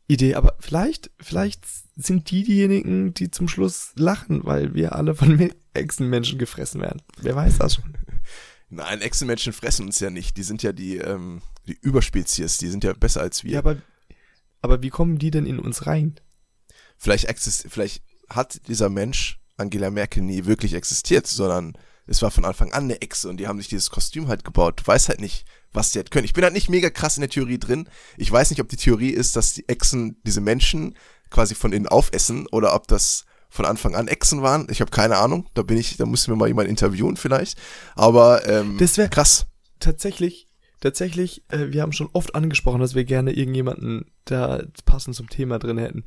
[0.08, 1.65] Idee, aber vielleicht, vielleicht
[1.97, 7.02] sind die diejenigen, die zum Schluss lachen, weil wir alle von Echsenmenschen gefressen werden.
[7.21, 7.97] Wer weiß das schon.
[8.70, 10.38] Nein, Echsenmenschen fressen uns ja nicht.
[10.38, 13.54] Die sind ja die, ähm, die Überspezies, die sind ja besser als wir.
[13.54, 13.78] Ja, aber,
[14.62, 16.20] aber wie kommen die denn in uns rein?
[16.98, 21.78] Vielleicht, exist vielleicht hat dieser Mensch Angela Merkel nie wirklich existiert, sondern
[22.08, 24.82] es war von Anfang an eine Echse und die haben sich dieses Kostüm halt gebaut.
[24.82, 26.26] Du weißt halt nicht, was die halt können.
[26.26, 27.90] Ich bin halt nicht mega krass in der Theorie drin.
[28.18, 30.98] Ich weiß nicht, ob die Theorie ist, dass die Echsen diese Menschen
[31.30, 33.26] quasi von innen aufessen oder ob das
[33.58, 34.67] von Anfang an Echsen waren.
[34.70, 35.50] Ich habe keine Ahnung.
[35.54, 37.58] Da bin ich, da müssen wir mal jemanden interviewen vielleicht.
[37.96, 39.48] Aber ähm, das wäre krass.
[39.80, 40.48] Tatsächlich,
[40.80, 45.60] tatsächlich, äh, wir haben schon oft angesprochen, dass wir gerne irgendjemanden da passend zum Thema
[45.60, 46.06] drin hätten.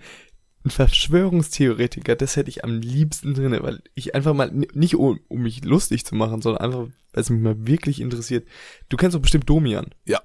[0.64, 5.42] Ein Verschwörungstheoretiker, das hätte ich am liebsten drin, weil ich einfach mal, nicht um, um
[5.42, 8.46] mich lustig zu machen, sondern einfach, weil es mich mal wirklich interessiert.
[8.88, 9.86] Du kennst doch bestimmt Domian.
[10.04, 10.20] Ja.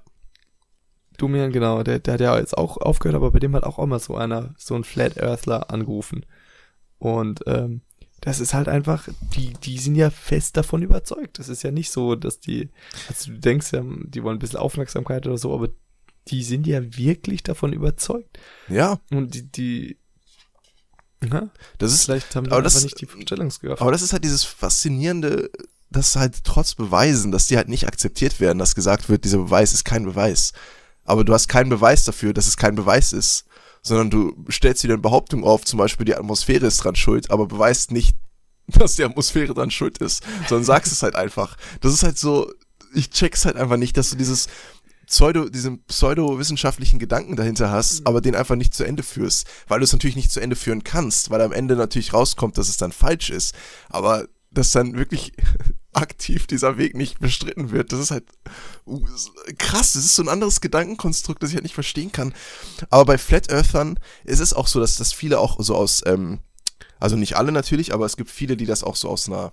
[1.16, 3.98] Domian, genau, der, der hat ja jetzt auch aufgehört, aber bei dem hat auch immer
[3.98, 6.26] so einer, so ein Flat Earthler angerufen.
[6.98, 7.82] Und ähm,
[8.20, 11.38] das ist halt einfach, die, die sind ja fest davon überzeugt.
[11.38, 12.70] Das ist ja nicht so, dass die,
[13.08, 15.68] also du denkst ja, die wollen ein bisschen Aufmerksamkeit oder so, aber
[16.28, 18.38] die sind ja wirklich davon überzeugt.
[18.68, 18.98] Ja.
[19.10, 19.98] Und die, die,
[21.22, 23.80] ja, das ist, vielleicht haben die aber das, nicht die Vorstellungskraft.
[23.80, 25.50] Aber das ist halt dieses faszinierende,
[25.90, 29.72] dass halt trotz Beweisen, dass die halt nicht akzeptiert werden, dass gesagt wird, dieser Beweis
[29.72, 30.52] ist kein Beweis.
[31.04, 33.46] Aber du hast keinen Beweis dafür, dass es kein Beweis ist
[33.86, 37.46] sondern du stellst dir eine Behauptung auf, zum Beispiel die Atmosphäre ist dran schuld, aber
[37.46, 38.16] beweist nicht,
[38.66, 41.56] dass die Atmosphäre dran schuld ist, sondern sagst es halt einfach.
[41.80, 42.50] Das ist halt so,
[42.94, 44.48] ich check's halt einfach nicht, dass du dieses
[45.06, 48.06] Pseudo, diesen pseudowissenschaftlichen Gedanken dahinter hast, mhm.
[48.08, 50.82] aber den einfach nicht zu Ende führst, weil du es natürlich nicht zu Ende führen
[50.82, 53.54] kannst, weil am Ende natürlich rauskommt, dass es dann falsch ist,
[53.88, 55.32] aber dass dann wirklich
[55.96, 57.92] aktiv dieser Weg nicht bestritten wird.
[57.92, 58.24] Das ist halt
[58.86, 59.04] uh,
[59.58, 59.94] krass.
[59.94, 62.34] Das ist so ein anderes Gedankenkonstrukt, das ich halt nicht verstehen kann.
[62.90, 66.40] Aber bei Flat Earthern ist es auch so, dass das viele auch so aus, ähm,
[67.00, 69.52] also nicht alle natürlich, aber es gibt viele, die das auch so aus einer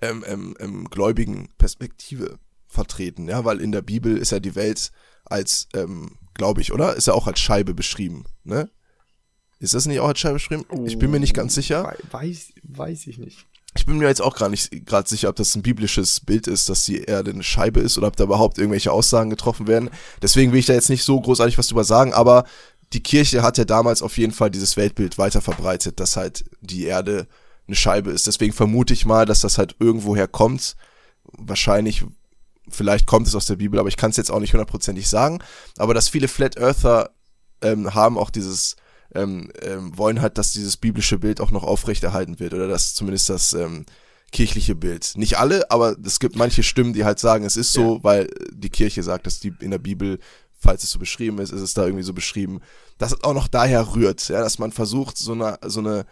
[0.00, 3.28] ähm, ähm, ähm, gläubigen Perspektive vertreten.
[3.28, 4.92] Ja, weil in der Bibel ist ja die Welt
[5.24, 6.94] als, ähm, glaube ich, oder?
[6.94, 8.24] Ist ja auch als Scheibe beschrieben.
[8.44, 8.70] Ne?
[9.58, 10.64] Ist das nicht auch als Scheibe beschrieben?
[10.86, 11.96] Ich bin mir nicht ganz sicher.
[12.10, 13.46] Weiß, weiß ich nicht.
[13.76, 16.68] Ich bin mir jetzt auch gar nicht gerade sicher, ob das ein biblisches Bild ist,
[16.68, 19.90] dass die Erde eine Scheibe ist oder ob da überhaupt irgendwelche Aussagen getroffen werden.
[20.22, 22.44] Deswegen will ich da jetzt nicht so großartig was drüber sagen, aber
[22.92, 26.84] die Kirche hat ja damals auf jeden Fall dieses Weltbild weiter verbreitet, dass halt die
[26.84, 27.26] Erde
[27.66, 28.26] eine Scheibe ist.
[28.26, 30.76] Deswegen vermute ich mal, dass das halt irgendwoher kommt.
[31.24, 32.04] Wahrscheinlich,
[32.68, 35.42] vielleicht kommt es aus der Bibel, aber ich kann es jetzt auch nicht hundertprozentig sagen.
[35.76, 37.10] Aber dass viele Flat Earther
[37.60, 38.76] ähm, haben auch dieses
[39.14, 43.28] ähm, ähm, wollen halt, dass dieses biblische Bild auch noch aufrechterhalten wird oder dass zumindest
[43.30, 43.86] das ähm,
[44.32, 45.12] kirchliche Bild.
[45.16, 48.04] Nicht alle, aber es gibt manche Stimmen, die halt sagen, es ist so, ja.
[48.04, 50.18] weil die Kirche sagt, dass die in der Bibel,
[50.58, 52.60] falls es so beschrieben ist, ist es da irgendwie so beschrieben,
[52.98, 56.06] dass es auch noch daher rührt, ja, dass man versucht, so eine, so eine,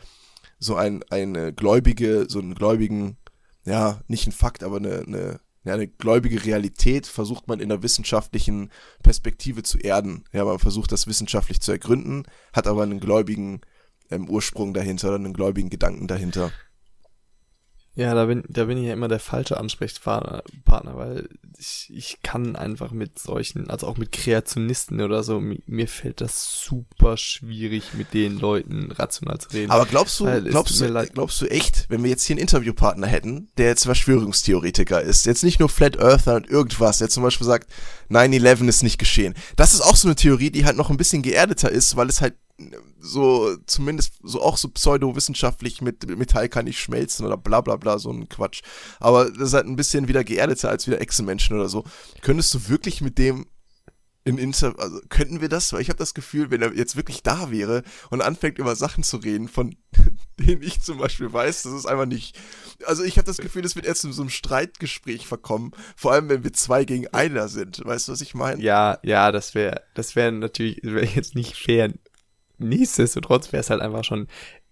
[0.59, 3.16] so ein, eine gläubige, so einen gläubigen,
[3.64, 7.83] ja, nicht ein Fakt, aber eine, eine ja, eine gläubige Realität versucht man in der
[7.83, 8.70] wissenschaftlichen
[9.03, 10.24] Perspektive zu erden.
[10.33, 13.62] Ja, man versucht das wissenschaftlich zu ergründen, hat aber einen gläubigen
[14.11, 16.53] ähm, Ursprung dahinter oder einen gläubigen Gedanken dahinter.
[17.96, 22.18] Ja, da bin, da bin ich ja immer der falsche Ansprechpartner, Partner, weil ich, ich
[22.22, 27.16] kann einfach mit solchen, also auch mit Kreationisten oder so, mir, mir fällt das super
[27.16, 29.70] schwierig, mit den Leuten rational zu reden.
[29.70, 33.48] Aber glaubst du, glaubst du, glaubst du echt, wenn wir jetzt hier einen Interviewpartner hätten,
[33.59, 37.70] der jetzt Verschwörungstheoretiker ist, jetzt nicht nur Flat Earther und irgendwas, der zum Beispiel sagt,
[38.11, 39.35] 9-11 ist nicht geschehen.
[39.54, 42.20] Das ist auch so eine Theorie, die halt noch ein bisschen geerdeter ist, weil es
[42.20, 42.35] halt
[43.01, 47.99] so zumindest so auch so pseudowissenschaftlich mit Metall kann nicht schmelzen oder bla bla bla,
[47.99, 48.62] so ein Quatsch.
[49.01, 51.85] Aber das ist halt ein bisschen wieder geerdeter als wieder Echsenmenschen oder so.
[52.23, 53.47] Könntest du wirklich mit dem
[54.27, 55.73] in Inter, also könnten wir das?
[55.73, 59.05] Weil ich habe das Gefühl, wenn er jetzt wirklich da wäre und anfängt über Sachen
[59.05, 59.77] zu reden, von
[60.40, 62.38] denen ich zum Beispiel weiß, das ist einfach nicht.
[62.87, 66.31] Also ich habe das Gefühl, das wird erst zu so einem Streitgespräch verkommen, vor allem
[66.31, 67.85] wenn wir zwei gegen einer sind.
[67.85, 68.62] Weißt du, was ich meine?
[68.62, 71.93] Ja, ja, das wäre, das wäre natürlich, wäre jetzt nicht fair.
[72.59, 74.29] Nichtsdestotrotz wäre es halt einfach schon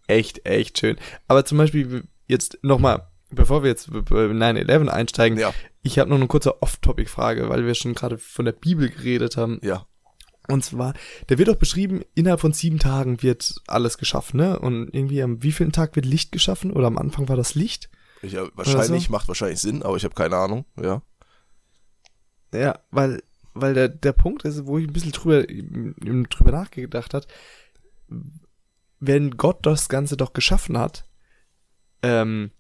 [0.07, 0.97] echt, echt schön.
[1.29, 6.17] Aber zum Beispiel jetzt nochmal, bevor wir jetzt bei 9-11 einsteigen, Ja, ich habe noch
[6.17, 9.61] eine kurze Off-Topic-Frage, weil wir schon gerade von der Bibel geredet haben.
[9.63, 9.87] ja.
[10.49, 10.95] Und zwar,
[11.29, 14.59] da wird doch beschrieben, innerhalb von sieben Tagen wird alles geschaffen, ne?
[14.59, 16.73] Und irgendwie am wievielten Tag wird Licht geschaffen?
[16.73, 17.91] Oder am Anfang war das Licht?
[18.23, 19.13] Ich, ja wahrscheinlich, so?
[19.13, 21.01] macht wahrscheinlich Sinn, aber ich habe keine Ahnung, ja.
[22.53, 23.23] Ja, weil,
[23.55, 27.29] weil der, der Punkt ist, wo ich ein bisschen drüber, drüber nachgedacht hat,
[29.01, 31.07] wenn Gott das Ganze doch geschaffen hat,
[32.03, 32.53] ähm,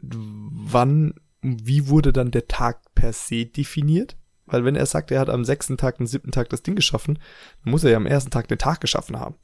[0.00, 4.16] wann, wie wurde dann der Tag per se definiert?
[4.46, 7.18] Weil wenn er sagt, er hat am sechsten Tag, den siebten Tag das Ding geschaffen,
[7.64, 9.34] dann muss er ja am ersten Tag den Tag geschaffen haben.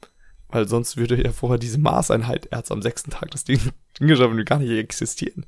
[0.47, 3.59] Weil sonst würde ja vorher diese Maßeinheit, er hat am sechsten Tag das Ding,
[3.99, 5.45] Ding geschaffen, und gar nicht existieren.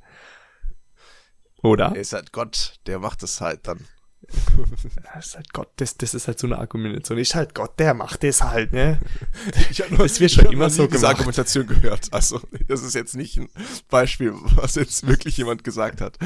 [1.62, 1.92] Oder?
[1.94, 3.80] Er ist halt Gott, der macht es halt dann.
[5.14, 7.18] Das ist halt Gott, das, das ist halt so eine Argumentation.
[7.18, 8.98] Ist halt Gott, der macht das halt, ne?
[9.70, 11.08] Ich habe Das wird schon immer so diese.
[11.08, 12.12] Argumentation gehört.
[12.12, 13.48] Also, das ist jetzt nicht ein
[13.88, 16.18] Beispiel, was jetzt wirklich jemand gesagt hat.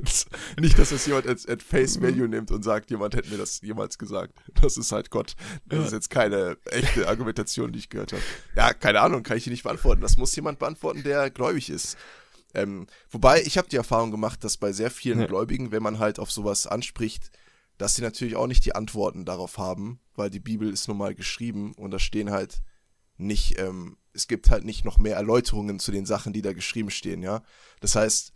[0.60, 3.60] nicht, dass das jemand als at face value nimmt und sagt, jemand hätte mir das
[3.62, 4.34] jemals gesagt.
[4.60, 5.34] Das ist halt Gott.
[5.66, 8.22] Das ist jetzt keine echte Argumentation, die ich gehört habe.
[8.56, 10.00] Ja, keine Ahnung, kann ich dir nicht beantworten.
[10.00, 11.96] Das muss jemand beantworten, der gläubig ist.
[12.54, 15.26] Ähm, wobei, ich habe die Erfahrung gemacht, dass bei sehr vielen Ja.
[15.26, 17.30] Gläubigen, wenn man halt auf sowas anspricht,
[17.76, 21.14] dass sie natürlich auch nicht die Antworten darauf haben, weil die Bibel ist nun mal
[21.14, 22.62] geschrieben und da stehen halt
[23.16, 26.90] nicht, ähm, es gibt halt nicht noch mehr Erläuterungen zu den Sachen, die da geschrieben
[26.90, 27.42] stehen, ja.
[27.80, 28.32] Das heißt,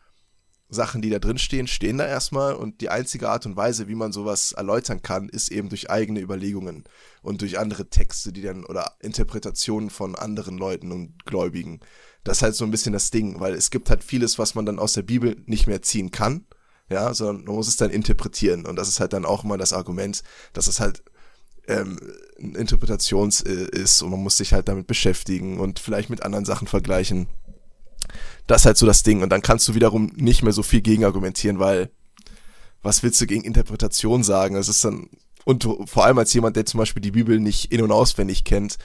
[0.72, 3.94] Sachen, die da drin stehen, stehen da erstmal und die einzige Art und Weise, wie
[3.94, 6.84] man sowas erläutern kann, ist eben durch eigene Überlegungen
[7.22, 11.80] und durch andere Texte, die dann oder Interpretationen von anderen Leuten und Gläubigen.
[12.24, 14.64] Das ist halt so ein bisschen das Ding, weil es gibt halt vieles, was man
[14.64, 16.46] dann aus der Bibel nicht mehr ziehen kann,
[16.88, 19.74] ja, sondern man muss es dann interpretieren und das ist halt dann auch immer das
[19.74, 20.22] Argument,
[20.54, 21.02] dass es halt
[21.68, 21.98] ähm,
[22.38, 26.66] Interpretations äh, ist und man muss sich halt damit beschäftigen und vielleicht mit anderen Sachen
[26.66, 27.28] vergleichen.
[28.46, 30.80] Das ist halt so das Ding und dann kannst du wiederum nicht mehr so viel
[30.80, 31.90] gegen argumentieren, weil
[32.82, 34.56] was willst du gegen Interpretation sagen?
[34.56, 35.08] Es ist dann
[35.44, 38.78] und vor allem als jemand, der zum Beispiel die Bibel nicht in- und auswendig kennt,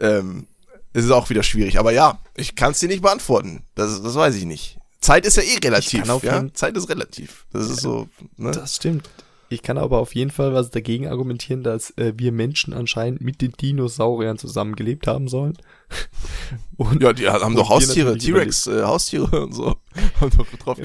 [0.00, 0.46] ähm,
[0.92, 1.78] ist es auch wieder schwierig.
[1.78, 3.64] Aber ja, ich kann es dir nicht beantworten.
[3.74, 4.78] Das, das weiß ich nicht.
[5.00, 6.06] Zeit ist ja eh relativ.
[6.22, 6.46] Ja?
[6.54, 7.46] Zeit ist relativ.
[7.52, 8.08] Das ist so.
[8.36, 8.50] Ne?
[8.50, 9.08] Das stimmt.
[9.50, 13.40] Ich kann aber auf jeden Fall was dagegen argumentieren, dass äh, wir Menschen anscheinend mit
[13.40, 15.56] den Dinosauriern zusammengelebt haben sollen.
[16.76, 19.76] Und ja, die haben doch Haustiere, T-Rex, äh, Haustiere und so.
[20.20, 20.84] haben doch drauf Ja,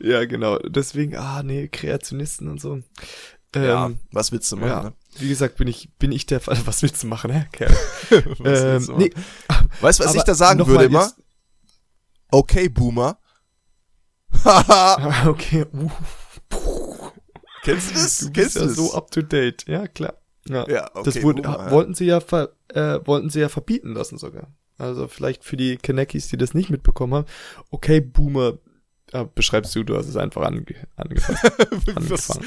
[0.00, 0.58] ja, genau.
[0.58, 2.80] Deswegen, ah, nee, Kreationisten und so.
[3.54, 4.68] Ähm, ja, was willst du machen?
[4.68, 4.82] ja.
[4.84, 4.92] Ne?
[5.18, 6.58] Wie gesagt, bin ich, bin ich der Fall.
[6.66, 7.74] Was willst du machen, hä, Kerl?
[8.38, 9.10] Was ähm, du nee,
[9.80, 11.02] Weißt du, was ich aber da sagen würde immer?
[11.04, 11.22] jetzt-
[12.30, 13.18] Okay, Boomer.
[14.44, 15.28] Haha.
[15.28, 15.64] okay.
[15.72, 15.90] Uh,
[17.62, 18.18] Kennst du das?
[18.18, 18.76] du bist Kennst ja du das?
[18.76, 19.64] so up to date.
[19.66, 20.14] Ja, klar.
[20.46, 23.92] Ja, Ja, okay, das wurde, Boomer, wollten sie ja ver, äh, wollten sie ja verbieten
[23.94, 24.52] lassen sogar.
[24.78, 27.26] Also vielleicht für die Kanekis, die das nicht mitbekommen haben.
[27.70, 28.58] Okay, Boomer,
[29.12, 30.64] äh, beschreibst du, du hast es einfach ange
[30.96, 31.44] angefasst.
[31.96, 32.46] Angefangen.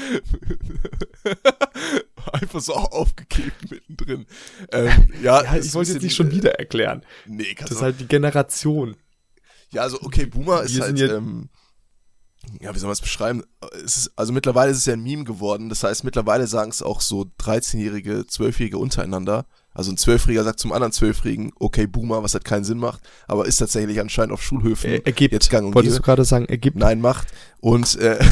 [2.32, 4.26] Einfach so aufgegeben mittendrin.
[4.70, 7.04] Ähm, ja, Ja, ich wollte jetzt nicht schon äh, wieder erklären.
[7.26, 8.96] Nee, kannst Das ist halt die Generation.
[9.70, 11.48] Ja, also okay, Boomer ist Wir halt, ähm,
[12.60, 13.42] ja, wie soll man es beschreiben?
[13.84, 15.68] Es ist, also mittlerweile ist es ja ein Meme geworden.
[15.68, 19.46] Das heißt, mittlerweile sagen es auch so 13-Jährige, 12-Jährige untereinander.
[19.74, 23.46] Also ein Zwölfjähriger sagt zum anderen Zwölfjährigen, okay, Boomer, was halt keinen Sinn macht, aber
[23.46, 25.32] ist tatsächlich anscheinend auf Schulhöfen Er, ergibt.
[25.32, 26.06] jetzt gang und Wolltest du gäbe.
[26.06, 26.76] gerade sagen, ergibt?
[26.76, 27.28] Nein, macht.
[27.60, 28.18] Und äh,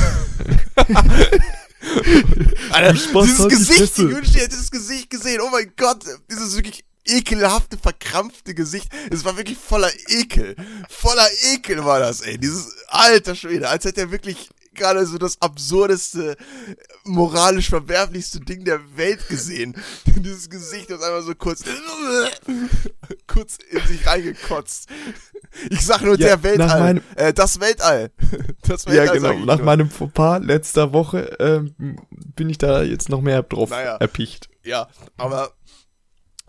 [2.73, 5.41] Alter, dieses die Gesicht, ich wünschte, ihr hättet dieses Gesicht gesehen.
[5.43, 8.89] Oh mein Gott, dieses wirklich ekelhafte, verkrampfte Gesicht.
[9.11, 10.57] Es war wirklich voller Ekel.
[10.89, 12.39] Voller Ekel war das, ey.
[12.39, 16.37] Dieses alter Schwede, als hätte er wirklich, gerade so das absurdeste,
[17.05, 19.75] moralisch verwerflichste Ding der Welt gesehen.
[20.07, 21.63] Dieses Gesicht ist einfach so kurz,
[23.27, 24.89] kurz in sich reingekotzt.
[25.71, 26.81] Ich sag nur Ja, der Weltall.
[26.81, 28.11] meinem- äh, das Weltall.
[28.63, 29.45] Das Weltall Ja, genau.
[29.47, 29.65] Nach nur.
[29.67, 31.75] meinem Fauxpas letzter Woche ähm,
[32.37, 33.97] bin ich da jetzt noch mehr drauf Naja.
[33.97, 34.49] erpicht.
[34.63, 35.53] Ja, aber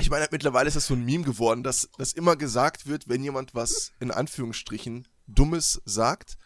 [0.02, 3.24] ich meine, mittlerweile ist das so ein Meme geworden, dass, dass immer gesagt wird, wenn
[3.24, 6.38] jemand was in Anführungsstrichen Dummes sagt,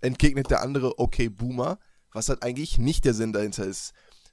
[0.00, 1.78] entgegnet der andere, okay, Boomer,
[2.12, 3.92] was halt eigentlich nicht der Sinn dahinter ist.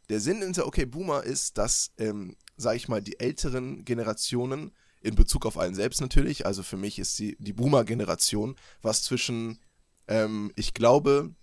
[0.09, 5.15] Der Sinn hinter okay, Boomer ist, dass, ähm, sag ich mal, die älteren Generationen, in
[5.15, 9.59] Bezug auf einen selbst natürlich, also für mich ist die, die Boomer-Generation, was zwischen,
[10.07, 11.35] ähm, ich glaube,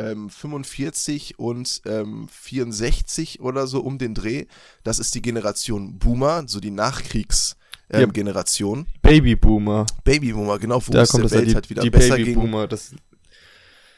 [0.00, 4.46] ähm, 45 und ähm, 64 oder so um den Dreh.
[4.82, 7.56] Das ist die Generation Boomer, so die Nachkriegsgeneration.
[7.92, 8.06] Ähm, Ja.
[8.06, 8.86] Generation.
[9.02, 9.86] Babyboomer.
[10.04, 12.26] Babyboomer, genau, wo Da es kommt der ja Welt die, halt wieder die besser ging.
[12.26, 12.66] Babyboomer.
[12.68, 12.92] Das,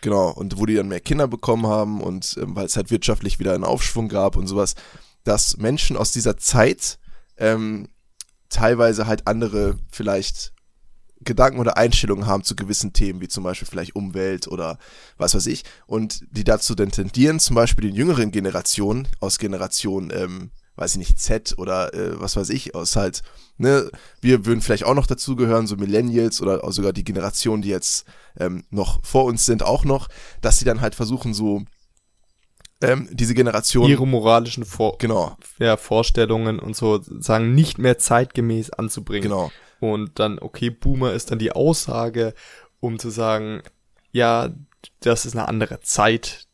[0.03, 3.39] Genau, und wo die dann mehr Kinder bekommen haben und ähm, weil es halt wirtschaftlich
[3.39, 4.75] wieder einen Aufschwung gab und sowas,
[5.23, 6.99] dass Menschen aus dieser Zeit
[7.37, 7.87] ähm,
[8.49, 10.52] teilweise halt andere vielleicht
[11.25, 14.79] Gedanken oder Einstellungen haben zu gewissen Themen, wie zum Beispiel vielleicht Umwelt oder
[15.17, 20.13] was weiß ich, und die dazu dann tendieren, zum Beispiel den jüngeren Generationen aus Generation,
[20.15, 23.23] ähm, weiß ich nicht, Z oder äh, was weiß ich, aus halt,
[23.59, 28.07] ne, wir würden vielleicht auch noch dazugehören, so Millennials oder sogar die Generation, die jetzt
[28.39, 30.09] ähm, noch vor uns sind, auch noch,
[30.41, 31.63] dass sie dann halt versuchen, so
[32.83, 38.71] ähm, diese Generation, ihre moralischen Vor genau, ja, Vorstellungen und so sagen nicht mehr zeitgemäß
[38.71, 39.23] anzubringen.
[39.23, 42.35] genau, Und dann, okay, Boomer ist dann die Aussage,
[42.79, 43.63] um zu sagen,
[44.13, 44.51] ja,
[45.01, 46.47] das ist eine andere Zeit.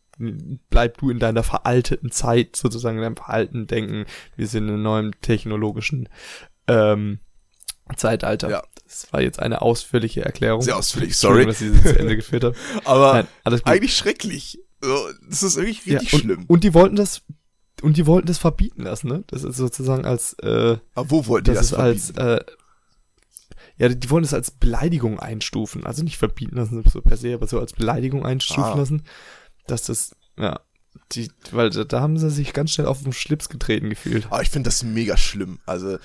[0.70, 4.06] Bleib du in deiner veralteten Zeit, sozusagen in deinem veralteten Denken.
[4.36, 6.08] Wir sind in einem neuen technologischen
[6.66, 7.18] ähm,
[7.96, 8.48] Zeitalter.
[8.50, 8.62] Ja.
[8.84, 10.62] Das war jetzt eine ausführliche Erklärung.
[10.62, 12.56] sehr ausführlich, sorry, dass ich zu Ende geführt habe.
[12.84, 16.44] aber Nein, eigentlich schrecklich, das ist wirklich Ja, richtig und, schlimm.
[16.48, 17.20] Und die wollten das,
[17.82, 19.24] und die wollten das verbieten lassen, ne?
[19.26, 22.18] Das ist sozusagen als, äh, aber wo wollten die das das, ist verbieten?
[22.18, 22.44] als, äh,
[23.78, 25.86] ja, die wollen es als Beleidigung einstufen.
[25.86, 28.74] Also nicht verbieten lassen, so per se, aber so als Beleidigung einstufen Ah.
[28.76, 29.02] lassen.
[29.66, 30.60] Dass das, ja,
[31.12, 34.26] die, weil da, da haben sie sich ganz schnell auf den Schlips getreten gefühlt.
[34.26, 35.60] Aber ich finde das mega schlimm.
[35.66, 35.98] Also,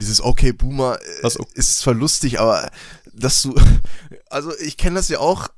[0.00, 2.70] dieses Okay Boomer äh, Was- ist zwar lustig, aber
[3.12, 3.54] dass du,
[4.30, 5.48] also ich kenne das ja auch,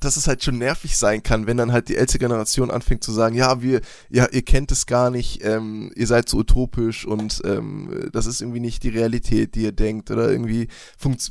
[0.00, 3.12] dass es halt schon nervig sein kann, wenn dann halt die ältere Generation anfängt zu
[3.12, 7.40] sagen, ja, wir, ja, ihr kennt es gar nicht, ähm, ihr seid so utopisch und
[7.44, 10.68] ähm, das ist irgendwie nicht die Realität, die ihr denkt oder irgendwie,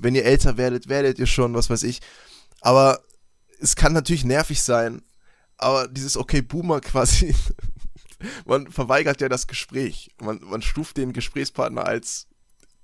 [0.01, 2.01] wenn ihr älter werdet, werdet ihr schon, was weiß ich.
[2.59, 2.99] Aber
[3.59, 5.01] es kann natürlich nervig sein,
[5.57, 7.33] aber dieses Okay Boomer quasi,
[8.45, 10.11] man verweigert ja das Gespräch.
[10.21, 12.27] Man, man stuft den Gesprächspartner als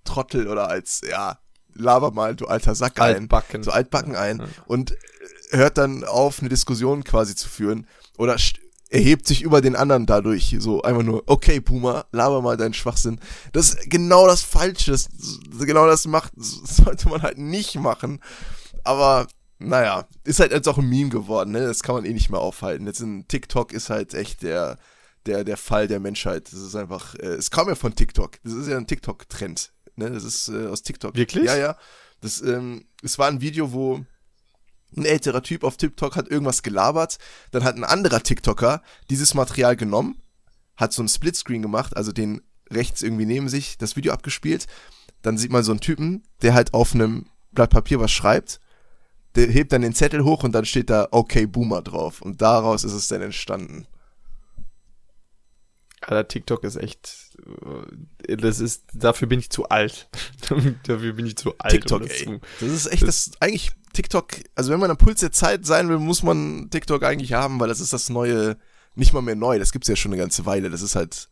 [0.06, 1.40] Trottel oder als, ja,
[1.76, 3.16] laber mal, du alter Sack ein.
[3.16, 3.64] Altbacken.
[3.64, 4.40] So altbacken ein.
[4.40, 4.48] Ja.
[4.66, 4.96] Und
[5.52, 7.88] hört dann auf, eine Diskussion quasi zu führen.
[8.18, 8.38] Oder
[8.90, 10.56] erhebt sich über den anderen dadurch.
[10.60, 13.20] So einfach nur, okay, Puma, laber mal deinen Schwachsinn.
[13.52, 14.92] Das ist genau das Falsche.
[14.92, 15.10] Das,
[15.60, 18.22] genau das macht, das sollte man halt nicht machen.
[18.84, 21.62] Aber, naja, ist halt jetzt auch ein Meme geworden, ne?
[21.66, 22.86] Das kann man eh nicht mehr aufhalten.
[22.86, 24.78] Jetzt in TikTok ist halt echt der,
[25.26, 26.52] der, der Fall der Menschheit.
[26.52, 28.40] Das ist einfach, äh, es kam ja von TikTok.
[28.44, 29.72] Das ist ja ein TikTok-Trend.
[29.96, 30.10] Ne?
[30.10, 31.16] Das ist äh, aus TikTok.
[31.16, 31.46] Wirklich?
[31.46, 31.78] Ja, ja.
[32.22, 34.06] Das, ähm, es war ein Video, wo
[34.96, 37.18] ein älterer Typ auf TikTok hat irgendwas gelabert,
[37.52, 40.22] dann hat ein anderer TikToker dieses Material genommen,
[40.76, 44.68] hat so einen Splitscreen gemacht, also den rechts irgendwie neben sich das Video abgespielt,
[45.22, 48.60] dann sieht man so einen Typen, der halt auf einem Blatt Papier was schreibt,
[49.36, 52.84] der hebt dann den Zettel hoch und dann steht da okay Boomer drauf und daraus
[52.84, 53.88] ist es dann entstanden.
[56.08, 57.38] Alter, TikTok ist echt,
[58.28, 60.10] äh, das ist, dafür bin ich zu alt.
[60.88, 61.72] dafür bin ich zu alt.
[61.74, 62.26] TikTok, um das ey.
[62.26, 65.88] zu- Das ist echt, das, eigentlich TikTok, also wenn man am Puls der Zeit sein
[65.90, 68.58] will, muss man TikTok eigentlich haben, weil das ist das neue,
[68.96, 71.30] nicht mal mehr neu, das gibt's ja schon eine ganze Weile, das ist halt,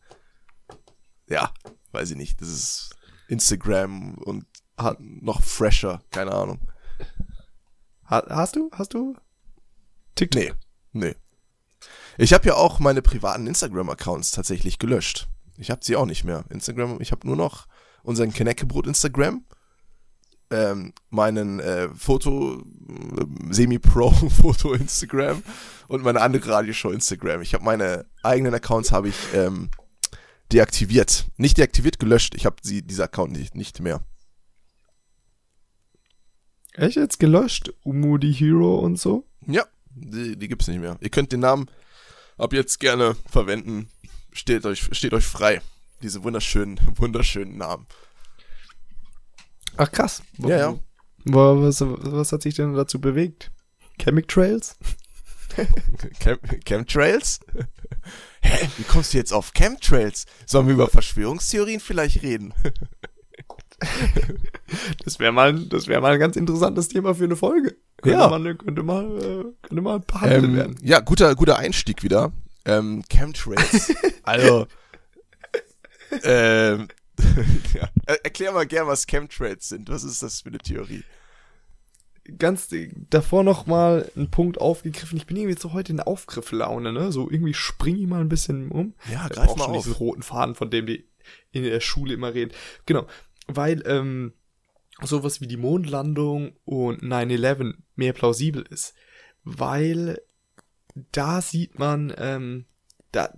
[1.28, 1.52] ja,
[1.92, 2.90] weiß ich nicht, das ist
[3.28, 6.60] Instagram und Hat- noch fresher, keine Ahnung.
[8.08, 9.16] Ha- Hast du, hast du
[10.14, 10.42] TikTok?
[10.42, 10.52] Nee,
[10.92, 11.14] nee.
[12.18, 15.28] Ich habe ja auch meine privaten Instagram-Accounts tatsächlich gelöscht.
[15.56, 16.44] Ich habe sie auch nicht mehr.
[16.50, 17.66] Instagram, ich habe nur noch
[18.02, 19.44] unseren Knäckebrot Instagram,
[20.50, 25.42] ähm, meinen äh, Foto, äh, Semi-Pro-Foto Instagram
[25.88, 27.42] und meine andere Radioshow Instagram.
[27.42, 29.70] Ich habe meine eigenen Accounts habe ich ähm,
[30.52, 31.26] deaktiviert.
[31.36, 32.34] Nicht deaktiviert, gelöscht.
[32.34, 34.04] Ich habe sie, dieser Account nicht, nicht mehr.
[36.74, 37.72] Echt jetzt gelöscht?
[37.84, 39.26] Umu the Hero und so?
[39.46, 40.96] Ja, die, die gibt's nicht mehr.
[41.00, 41.66] Ihr könnt den Namen
[42.42, 43.88] ab jetzt gerne verwenden.
[44.32, 45.60] Steht euch, steht euch frei.
[46.02, 47.86] Diese wunderschönen, wunderschönen Namen.
[49.76, 50.22] Ach krass.
[50.38, 50.78] Ja, ja.
[51.24, 53.50] Wa- Was, was hat sich denn dazu bewegt?
[53.98, 54.76] Chemic Trails?
[56.20, 57.40] Chem Chemtrails?
[58.42, 58.68] Hä?
[58.78, 60.24] Wie kommst du jetzt auf Chemtrails?
[60.46, 62.52] Sollen wir über Verschwörungstheorien vielleicht reden?
[65.04, 67.76] das wäre mal, das wäre mal ein ganz interessantes Thema für eine Folge.
[68.02, 68.28] Könnte Ja.
[68.28, 70.76] Man, könnte mal, äh, könnte mal behandelt Ähm, werden.
[70.82, 72.32] ja, guter, guter Einstieg wieder.
[72.64, 73.92] Ähm, Chemtrails.
[74.24, 74.66] also,
[76.24, 76.88] ähm,
[77.74, 77.88] ja.
[78.06, 79.88] Er- Erklär mal gern, was Chemtrails sind.
[79.88, 81.04] Was ist das für eine Theorie?
[82.38, 85.16] Ganz äh, davor noch mal einen Punkt aufgegriffen.
[85.16, 87.10] Ich bin irgendwie so heute in Aufgrifflaune, ne?
[87.12, 88.94] So irgendwie springe ich mal ein bisschen um.
[89.10, 89.76] Ja, greif mal auf.
[89.76, 91.08] diesen roten Faden, von dem die
[91.50, 92.52] in der Schule immer reden.
[92.86, 93.06] Genau,
[93.48, 94.32] weil ähm,
[95.06, 98.94] sowas wie die Mondlandung und 9-11 mehr plausibel ist.
[99.44, 100.20] Weil
[101.12, 102.66] da sieht man, ähm,
[103.12, 103.32] da,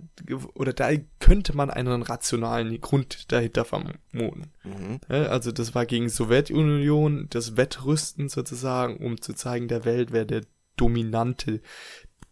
[0.53, 0.89] oder da
[1.19, 4.51] könnte man einen rationalen Grund dahinter vermuten.
[4.63, 4.99] Mhm.
[5.09, 10.43] Also das war gegen Sowjetunion, das Wettrüsten sozusagen, um zu zeigen der Welt, wer der
[10.77, 11.61] dominante,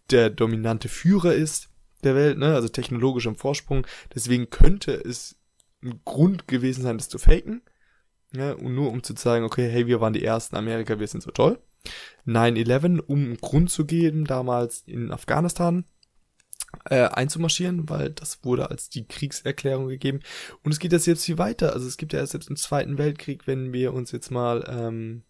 [0.09, 1.69] der dominante Führer ist
[2.03, 2.53] der Welt, ne?
[2.53, 3.85] also technologisch im Vorsprung.
[4.13, 5.35] Deswegen könnte es
[5.81, 7.61] ein Grund gewesen sein, das zu faken.
[8.35, 11.21] Ja, und nur um zu zeigen, okay, hey, wir waren die ersten Amerika, wir sind
[11.21, 11.59] so toll.
[12.25, 15.85] 9-11, um einen Grund zu geben, damals in Afghanistan
[16.89, 20.21] äh, einzumarschieren, weil das wurde als die Kriegserklärung gegeben.
[20.63, 21.73] Und es geht jetzt jetzt viel weiter.
[21.73, 25.23] Also es gibt ja erst selbst im Zweiten Weltkrieg, wenn wir uns jetzt mal ähm,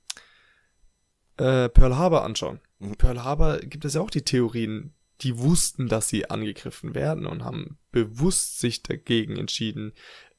[1.37, 2.59] äh, Pearl Harbor anschauen.
[2.79, 2.95] Mhm.
[2.95, 7.43] Pearl Harbor gibt es ja auch die Theorien, die wussten, dass sie angegriffen werden und
[7.43, 9.93] haben bewusst sich dagegen entschieden,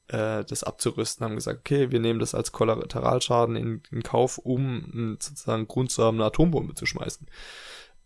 [0.09, 5.17] äh, das abzurüsten, haben gesagt, okay, wir nehmen das als Kollateralschaden in, in Kauf, um
[5.21, 7.27] sozusagen Grund zu haben, eine Atombombe zu schmeißen.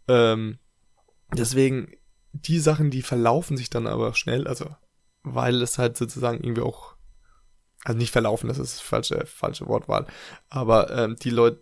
[0.06, 0.58] Ähm,
[1.32, 1.92] deswegen,
[2.32, 4.66] die Sachen, die verlaufen sich dann aber schnell, also
[5.22, 6.94] weil es halt sozusagen irgendwie auch,
[7.84, 10.06] also nicht verlaufen, das ist falsche, falsche Wortwahl,
[10.48, 11.60] aber ähm, die Leute,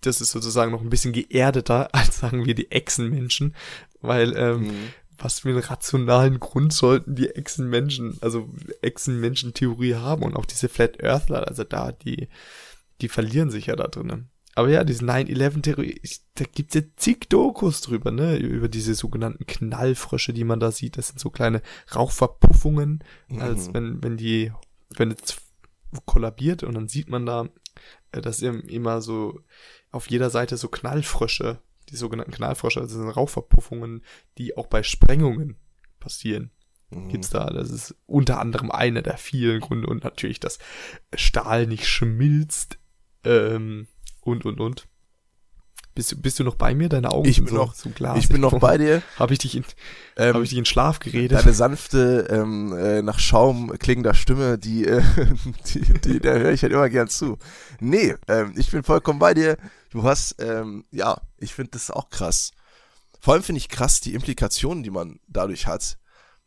[0.00, 3.54] das ist sozusagen noch ein bisschen geerdeter als sagen wir die Echsenmenschen,
[4.00, 4.92] weil ähm, Mhm.
[5.18, 8.48] Was für einen rationalen Grund sollten die Echsenmenschen, also
[8.82, 12.28] Echsenmenschen-Theorie haben und auch diese Flat Earthler, also da, die,
[13.00, 14.30] die verlieren sich ja da drinnen.
[14.54, 19.46] Aber ja, diese 9-11-Theorie, ich- da gibt's ja zig Dokus drüber, ne, über diese sogenannten
[19.46, 20.96] Knallfrösche, die man da sieht.
[20.98, 21.62] Das sind so kleine
[21.94, 23.04] Rauchverpuffungen,
[23.38, 23.74] als Mhm.
[23.74, 24.52] wenn, wenn die,
[24.96, 25.36] wenn es
[26.06, 27.48] kollabiert und dann sieht man da,
[28.12, 29.40] äh, dass im- immer so
[29.92, 31.60] auf jeder Seite so Knallfrösche,
[31.90, 34.02] die sogenannten Knallfrösche, also sind Rauchverpuffungen,
[34.38, 35.56] die auch bei Sprengungen
[36.00, 36.50] passieren.
[36.90, 37.08] Mhm.
[37.08, 40.58] Gibt's da, das ist unter anderem einer der vielen Gründe und natürlich, dass
[41.14, 42.78] Stahl nicht schmilzt,
[43.24, 43.88] ähm,
[44.20, 44.88] und, und, und.
[45.98, 46.88] Bist, du- bist du noch bei mir?
[46.88, 48.22] Deine Augen Ich sind bin so, noch- so glasig.
[48.22, 49.02] Ich bin noch bei dir.
[49.16, 49.64] Habe ich dich in,
[50.16, 51.36] Ähm, habe ich dich in Schlaf geredet?
[51.36, 55.02] Deine sanfte, ähm, äh, nach Schaum klingender Stimme, die, äh,
[55.74, 57.36] die, die der höre ich halt immer gern zu.
[57.80, 59.56] Nee, ähm, ich bin vollkommen bei dir.
[59.90, 62.52] Du hast, ähm, ja, ich finde das auch krass.
[63.20, 65.98] Vor allem finde ich krass die Implikationen, die man dadurch hat,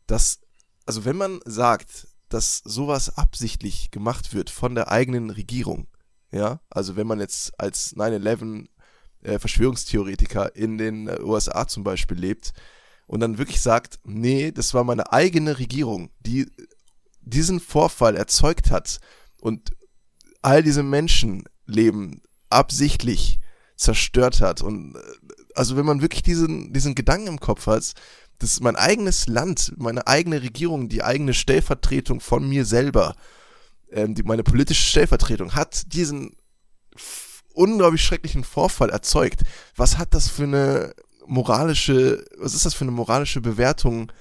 [0.06, 0.40] dass,
[0.86, 5.88] also wenn man sagt, dass sowas absichtlich gemacht wird von der eigenen Regierung,
[6.30, 8.68] ja, also wenn man jetzt als 9-11
[9.22, 12.52] äh, Verschwörungstheoretiker in den äh, USA zum Beispiel lebt,
[13.06, 16.50] und dann wirklich sagt, nee, das war meine eigene Regierung, die
[17.20, 19.00] diesen Vorfall erzeugt hat
[19.38, 19.76] und
[20.40, 23.38] all diese Menschenleben absichtlich
[23.76, 24.62] zerstört hat.
[24.62, 24.98] Und äh,
[25.54, 27.92] also wenn man wirklich diesen, diesen Gedanken im Kopf hat,
[28.38, 33.14] dass mein eigenes Land, meine eigene Regierung, die eigene Stellvertretung von mir selber,
[33.90, 36.34] ähm, die, meine politische Stellvertretung hat diesen
[37.54, 39.42] unglaublich schrecklichen Vorfall erzeugt.
[39.76, 40.94] Was hat das für eine
[41.26, 44.12] moralische, was ist das für eine moralische Bewertung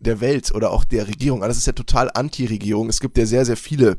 [0.00, 1.42] der Welt oder auch der Regierung?
[1.42, 2.88] Also das ist ja total Anti-Regierung.
[2.88, 3.98] Es gibt ja sehr, sehr viele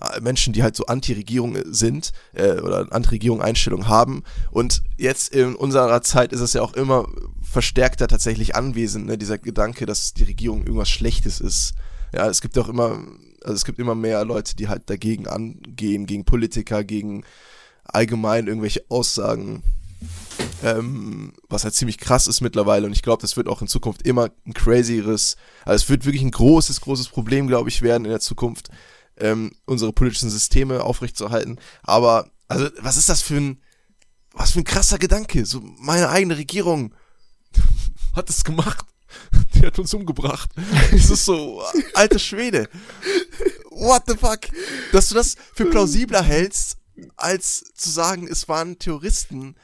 [0.00, 4.24] äh, Menschen, die halt so Anti-Regierung sind äh, oder Anti-Regierung-Einstellung haben.
[4.50, 7.06] Und jetzt in unserer Zeit ist es ja auch immer
[7.42, 9.18] verstärkter tatsächlich anwesend, ne?
[9.18, 11.74] dieser Gedanke, dass die Regierung irgendwas Schlechtes ist.
[12.14, 12.98] Ja, es gibt auch immer,
[13.42, 17.24] also es gibt immer mehr Leute, die halt dagegen angehen, gegen Politiker, gegen
[17.84, 19.62] allgemein irgendwelche Aussagen
[20.62, 24.02] ähm, was halt ziemlich krass ist mittlerweile und ich glaube, das wird auch in Zukunft
[24.02, 28.10] immer ein crazieres, also es wird wirklich ein großes, großes Problem, glaube ich, werden in
[28.10, 28.70] der Zukunft,
[29.16, 31.58] ähm, unsere politischen Systeme aufrechtzuerhalten.
[31.82, 33.62] Aber, also, was ist das für ein,
[34.32, 35.44] was für ein krasser Gedanke?
[35.44, 36.94] So, meine eigene Regierung
[38.16, 38.84] hat es gemacht.
[39.54, 40.50] Die hat uns umgebracht.
[40.92, 41.62] Das ist so,
[41.94, 42.68] alter Schwede.
[43.70, 44.40] What the fuck?
[44.92, 46.78] Dass du das für plausibler hältst,
[47.16, 49.56] als zu sagen, es waren Terroristen,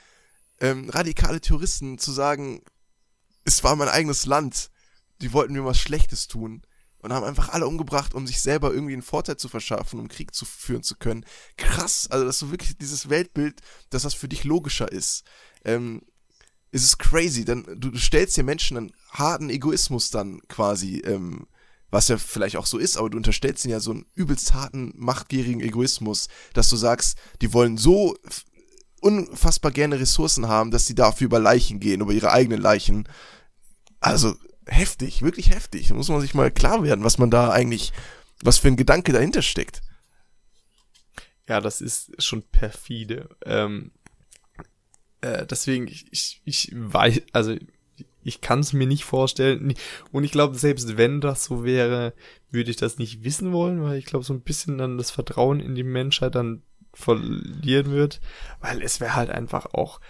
[0.60, 2.62] ähm, radikale Terroristen, zu sagen,
[3.44, 4.70] es war mein eigenes Land,
[5.20, 6.62] die wollten mir was Schlechtes tun
[6.98, 10.34] und haben einfach alle umgebracht, um sich selber irgendwie einen Vorteil zu verschaffen, um Krieg
[10.34, 11.24] zu führen zu können.
[11.56, 15.24] Krass, also dass du wirklich dieses Weltbild, dass das für dich logischer ist.
[15.64, 16.02] Ähm,
[16.76, 17.44] ist es crazy.
[17.44, 21.46] Dann, du, du stellst dir Menschen einen harten Egoismus dann quasi, ähm,
[21.90, 24.92] was ja vielleicht auch so ist, aber du unterstellst ihnen ja so einen übelst harten,
[24.96, 28.16] machtgierigen Egoismus, dass du sagst, die wollen so
[29.00, 33.08] unfassbar gerne Ressourcen haben, dass sie dafür über Leichen gehen, über ihre eigenen Leichen.
[34.00, 34.34] Also
[34.66, 35.88] heftig, wirklich heftig.
[35.88, 37.92] Da muss man sich mal klar werden, was man da eigentlich,
[38.42, 39.80] was für ein Gedanke dahinter steckt.
[41.48, 43.28] Ja, das ist schon perfide.
[43.44, 43.92] Ähm,
[45.20, 47.56] äh, deswegen, ich, ich, ich weiß, also
[48.22, 49.74] ich kann es mir nicht vorstellen.
[50.10, 52.12] Und ich glaube, selbst wenn das so wäre,
[52.50, 55.60] würde ich das nicht wissen wollen, weil ich glaube, so ein bisschen dann das Vertrauen
[55.60, 56.62] in die Menschheit dann
[56.92, 58.20] verlieren wird.
[58.60, 60.00] Weil es wäre halt einfach auch,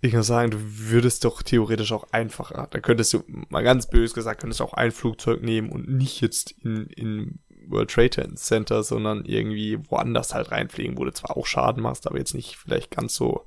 [0.00, 4.14] ich kann sagen, du würdest doch theoretisch auch einfacher, da könntest du, mal ganz böse
[4.14, 8.82] gesagt, könntest du auch ein Flugzeug nehmen und nicht jetzt in, in World Trade Center,
[8.82, 12.90] sondern irgendwie woanders halt reinfliegen, wo du zwar auch Schaden machst, aber jetzt nicht vielleicht
[12.90, 13.44] ganz so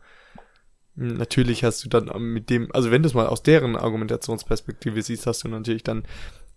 [0.95, 5.25] Natürlich hast du dann mit dem, also wenn du es mal aus deren Argumentationsperspektive siehst,
[5.25, 6.03] hast du natürlich dann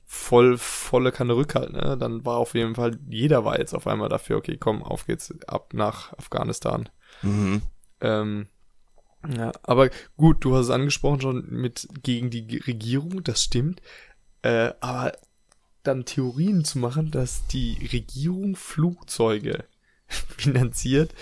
[0.06, 1.96] voll, volle Kanne Rückhalt, ne?
[1.98, 5.32] Dann war auf jeden Fall, jeder war jetzt auf einmal dafür, okay, komm, auf geht's
[5.46, 6.88] ab nach Afghanistan.
[7.22, 7.62] Mhm.
[8.00, 8.46] Ähm,
[9.36, 13.80] ja, aber gut, du hast es angesprochen schon mit gegen die Regierung, das stimmt.
[14.42, 15.12] Äh, aber
[15.82, 19.64] dann Theorien zu machen, dass die Regierung Flugzeuge
[20.08, 21.14] finanziert,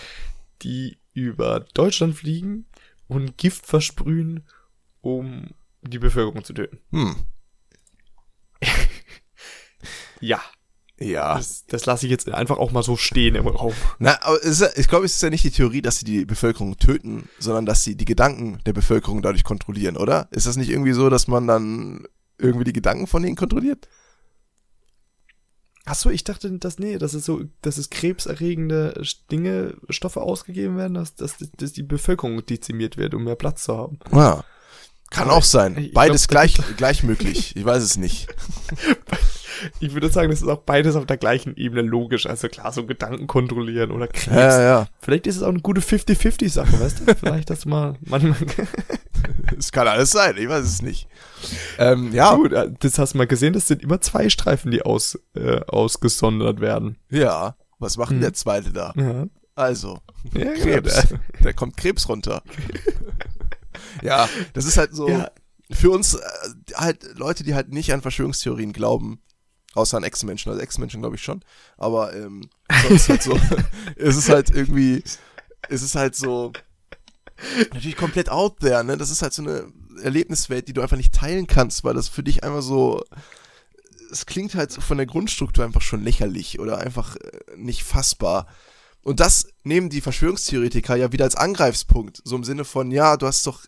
[0.63, 2.67] die über Deutschland fliegen
[3.15, 4.45] und Gift versprühen,
[5.01, 5.49] um
[5.83, 6.79] die Bevölkerung zu töten.
[6.91, 7.17] Hm.
[10.21, 10.41] ja.
[10.99, 11.37] Ja.
[11.37, 13.75] Das, das lasse ich jetzt einfach auch mal so stehen im Raum.
[13.99, 16.77] Na, aber ist, ich glaube, es ist ja nicht die Theorie, dass sie die Bevölkerung
[16.77, 20.29] töten, sondern dass sie die Gedanken der Bevölkerung dadurch kontrollieren, oder?
[20.31, 22.07] Ist das nicht irgendwie so, dass man dann
[22.39, 23.89] irgendwie die Gedanken von ihnen kontrolliert?
[25.85, 29.03] Achso, ich dachte, dass, nee, dass es so, dass es krebserregende
[29.33, 33.77] Dinge, Stoffe ausgegeben werden, dass, dass, dass die Bevölkerung dezimiert wird, um mehr Platz zu
[33.77, 33.99] haben.
[34.13, 34.45] Ja.
[35.11, 35.91] Kann Aber auch sein.
[35.93, 37.55] Beides glaub, gleich, gleich möglich.
[37.55, 38.29] Ich weiß es nicht.
[39.81, 42.27] ich würde sagen, das ist auch beides auf der gleichen Ebene logisch.
[42.27, 44.37] Also klar, so Gedanken kontrollieren oder Krebs.
[44.37, 44.87] Ja, ja.
[45.01, 47.15] Vielleicht ist es auch eine gute 50-50-Sache, weißt du?
[47.15, 48.37] Vielleicht hast du mal manchmal.
[49.59, 51.09] Es kann alles sein, ich weiß es nicht.
[51.79, 52.35] Ähm, ja.
[52.35, 55.61] Gut, äh, das hast du mal gesehen, das sind immer zwei Streifen, die aus, äh,
[55.67, 56.97] ausgesondert werden.
[57.11, 57.57] Ja.
[57.79, 58.23] Was macht denn hm.
[58.23, 58.93] der zweite da?
[58.97, 59.27] Ja.
[59.55, 59.99] Also,
[60.35, 60.97] ja, Krebs.
[61.11, 62.43] Ja, da kommt Krebs runter.
[64.03, 65.09] ja, das ist halt so.
[65.09, 65.31] Ja.
[65.71, 66.21] Für uns äh,
[66.75, 69.21] halt Leute, die halt nicht an Verschwörungstheorien glauben,
[69.75, 71.45] außer an Ex-Menschen, also Ex-Menschen glaube ich schon,
[71.77, 72.49] aber ähm,
[72.89, 73.39] sonst halt so,
[73.97, 75.03] es ist halt irgendwie,
[75.69, 76.53] es ist halt so,
[77.73, 78.97] natürlich komplett out there, ne?
[78.97, 79.67] Das ist halt so eine
[80.03, 83.03] Erlebniswelt, die du einfach nicht teilen kannst, weil das für dich einfach so.
[84.11, 88.47] Es klingt halt von der Grundstruktur einfach schon lächerlich oder einfach äh, nicht fassbar.
[89.03, 92.21] Und das nehmen die Verschwörungstheoretiker ja wieder als Angreifspunkt.
[92.25, 93.65] So im Sinne von, ja, du hast doch,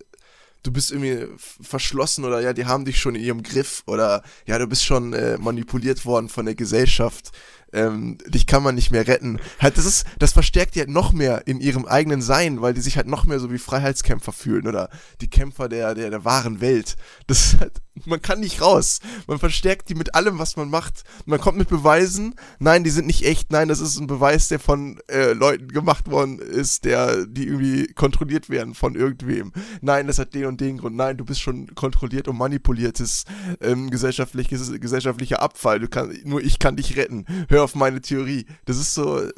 [0.63, 4.59] du bist irgendwie verschlossen oder ja, die haben dich schon in ihrem Griff oder ja,
[4.59, 7.33] du bist schon äh, manipuliert worden von der Gesellschaft
[7.75, 9.41] ähm, dich kann man nicht mehr retten.
[9.61, 12.81] Halt, das ist, das verstärkt die halt noch mehr in ihrem eigenen Sein, weil die
[12.81, 14.89] sich halt noch mehr so wie Freiheitskämpfer fühlen oder
[15.21, 16.97] die Kämpfer der, der, der wahren Welt.
[17.27, 19.01] Das ist halt, man kann nicht raus.
[19.27, 21.05] Man verstärkt die mit allem, was man macht.
[21.27, 22.35] Man kommt mit Beweisen.
[22.59, 23.53] Nein, die sind nicht echt.
[23.53, 27.87] Nein, das ist ein Beweis, der von äh, Leuten gemacht worden ist, der, die irgendwie
[27.95, 29.53] kontrolliert werden von irgendwem.
[29.81, 30.97] Nein, das hat den und den Grund.
[30.97, 33.25] Nein, du bist schon kontrolliert und manipuliertes
[33.61, 35.81] ähm, gesellschaftliches, gesellschaftlicher Abfall.
[35.81, 37.27] Du kann, nur ich kann dich retten.
[37.49, 38.47] Hör auf meine Theorie.
[38.65, 39.29] Das ist so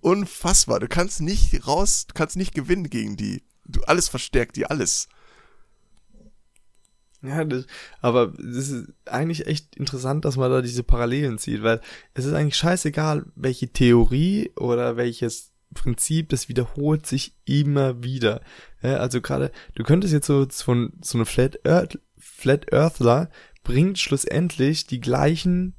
[0.00, 0.80] unfassbar.
[0.80, 3.42] Du kannst nicht raus, du kannst nicht gewinnen gegen die.
[3.66, 5.08] Du, alles verstärkt die, alles.
[7.24, 7.66] Ja, das,
[8.00, 11.80] aber es ist eigentlich echt interessant, dass man da diese Parallelen sieht, weil
[12.12, 18.42] es ist eigentlich scheißegal, welche Theorie oder welches Prinzip, das wiederholt sich immer wieder.
[18.82, 23.30] Ja, also gerade, du könntest jetzt so von so eine Flat, Earth, Flat Earthler
[23.62, 25.74] bringt schlussendlich die gleichen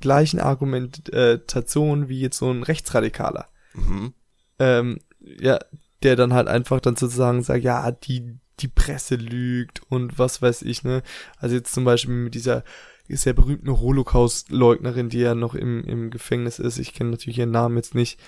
[0.00, 3.48] gleichen Argumentationen wie jetzt so ein Rechtsradikaler.
[3.74, 4.14] Mhm.
[4.58, 5.58] Ähm, ja,
[6.02, 10.62] der dann halt einfach dann sozusagen sagt, ja, die, die Presse lügt und was weiß
[10.62, 11.02] ich, ne?
[11.38, 12.64] Also jetzt zum Beispiel mit dieser
[13.08, 16.78] sehr berühmten Holocaust-Leugnerin, die ja noch im, im Gefängnis ist.
[16.78, 18.20] Ich kenne natürlich ihren Namen jetzt nicht.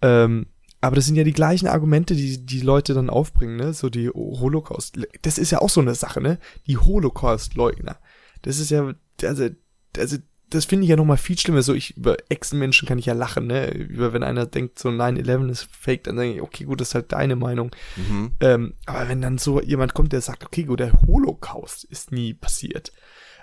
[0.00, 0.46] Ähm,
[0.80, 3.72] aber das sind ja die gleichen Argumente, die die Leute dann aufbringen, ne?
[3.72, 4.98] So die Holocaust.
[5.22, 6.38] Das ist ja auch so eine Sache, ne?
[6.66, 7.98] Die Holocaust-Leugner.
[8.42, 9.48] Das ist ja, also,
[9.96, 10.16] also
[10.50, 11.62] das finde ich ja nochmal viel schlimmer.
[11.62, 13.70] So, ich, über Ex-Menschen kann ich ja lachen, ne?
[13.72, 16.94] Über wenn einer denkt, so 9-11 ist fake, dann denke ich, okay, gut, das ist
[16.94, 17.70] halt deine Meinung.
[17.96, 18.32] Mhm.
[18.40, 22.34] Ähm, aber wenn dann so jemand kommt, der sagt, okay, gut, der Holocaust ist nie
[22.34, 22.92] passiert.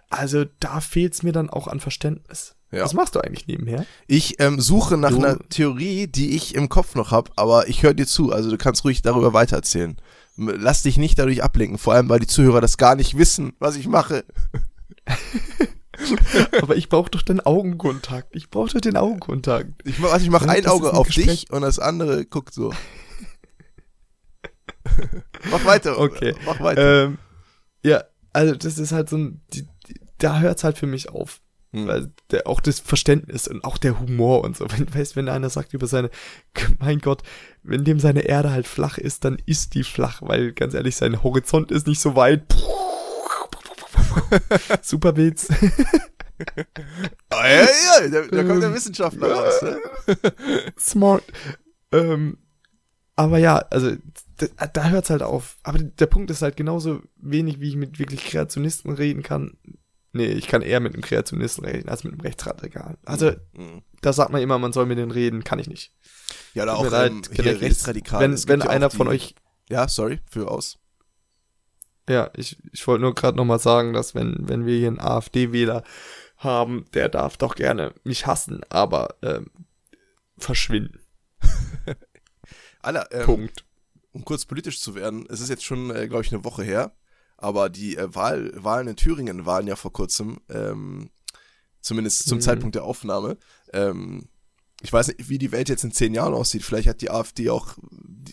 [0.09, 2.55] Also da fehlt es mir dann auch an Verständnis.
[2.71, 2.83] Ja.
[2.85, 3.85] Was machst du eigentlich nebenher?
[4.07, 7.83] Ich ähm, suche nach Du- einer Theorie, die ich im Kopf noch habe, aber ich
[7.83, 9.97] höre dir zu, also du kannst ruhig darüber weitererzählen.
[10.37, 13.75] Lass dich nicht dadurch ablenken, vor allem weil die Zuhörer das gar nicht wissen, was
[13.75, 14.23] ich mache.
[16.61, 18.35] Aber ich brauche doch den Augenkontakt.
[18.35, 19.71] Ich brauche doch den Augenkontakt.
[19.85, 21.27] Ich mach, also ich mach Ja, ein Auge ein auf Gespräch.
[21.45, 22.73] dich und das andere guckt so.
[25.51, 25.99] mach weiter.
[25.99, 26.35] Okay.
[26.45, 27.05] Mach weiter.
[27.05, 27.17] Ähm,
[27.83, 31.39] ja, also das ist halt so ein, die, die, da hört's halt für mich auf.
[31.73, 31.87] Hm.
[31.87, 34.65] Weil der, auch das Verständnis und auch der Humor und so.
[34.69, 36.09] Wenn, weißt, wenn einer sagt über seine,
[36.79, 37.23] mein Gott,
[37.63, 41.23] wenn dem seine Erde halt flach ist, dann ist die flach, weil ganz ehrlich, sein
[41.23, 42.43] Horizont ist nicht so weit.
[44.81, 45.47] Super Witz.
[47.29, 47.65] Ah, ja,
[48.03, 49.61] ja, da, da kommt der Wissenschaftler raus.
[49.61, 49.77] Ne?
[50.79, 51.23] Smart.
[51.91, 52.37] Ähm,
[53.15, 53.95] aber ja, also
[54.37, 55.57] da, da hört's halt auf.
[55.63, 59.57] Aber der Punkt ist halt genauso wenig, wie ich mit wirklich Kreationisten reden kann.
[60.13, 62.97] Nee, ich kann eher mit einem Kreationisten reden als mit einem Rechtsradikalen.
[63.05, 63.83] Also Mhm.
[64.01, 65.93] da sagt man immer, man soll mit denen reden, kann ich nicht.
[66.53, 68.19] Ja, mir auch ähm, Kenneth, hier es- rechtsradikal.
[68.21, 69.35] Wenn, Es wenn einer von euch,
[69.69, 70.79] Ja, sorry, für aus.
[72.09, 75.83] Ja, ich, ich wollte nur gerade nochmal sagen, dass wenn, wenn wir hier einen AfD-Wähler
[76.37, 79.51] haben, der darf doch gerne mich hassen, aber ähm,
[80.37, 80.99] verschwinden.
[82.81, 83.65] Alter, ähm, Punkt.
[84.11, 86.95] um kurz politisch zu werden, es ist jetzt schon, äh, glaube ich, eine Woche her,
[87.37, 91.11] aber die äh, Wahl, Wahlen in Thüringen waren ja vor kurzem, ähm,
[91.79, 92.41] zumindest zum Mhm.
[92.41, 93.37] Zeitpunkt der Aufnahme.
[93.73, 94.27] Ähm,
[94.81, 96.63] ich weiß nicht, wie die Welt jetzt in zehn Jahren aussieht.
[96.63, 97.75] Vielleicht hat die AfD auch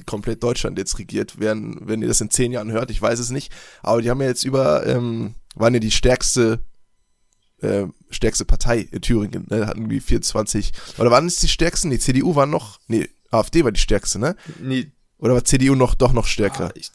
[0.07, 2.91] komplett Deutschland jetzt regiert, wenn, wenn ihr das in zehn Jahren hört.
[2.91, 3.53] Ich weiß es nicht.
[3.83, 6.61] Aber die haben ja jetzt über, ähm, waren ja die stärkste,
[7.61, 9.47] äh, stärkste Partei in Thüringen.
[9.51, 9.67] Ne?
[9.67, 10.73] Hatten irgendwie 24.
[10.99, 11.91] Oder waren es die stärksten?
[11.91, 14.37] Die CDU war noch, nee, AfD war die stärkste, ne?
[14.61, 16.69] Nee, Oder war CDU noch doch noch stärker?
[16.69, 16.93] Ah, ich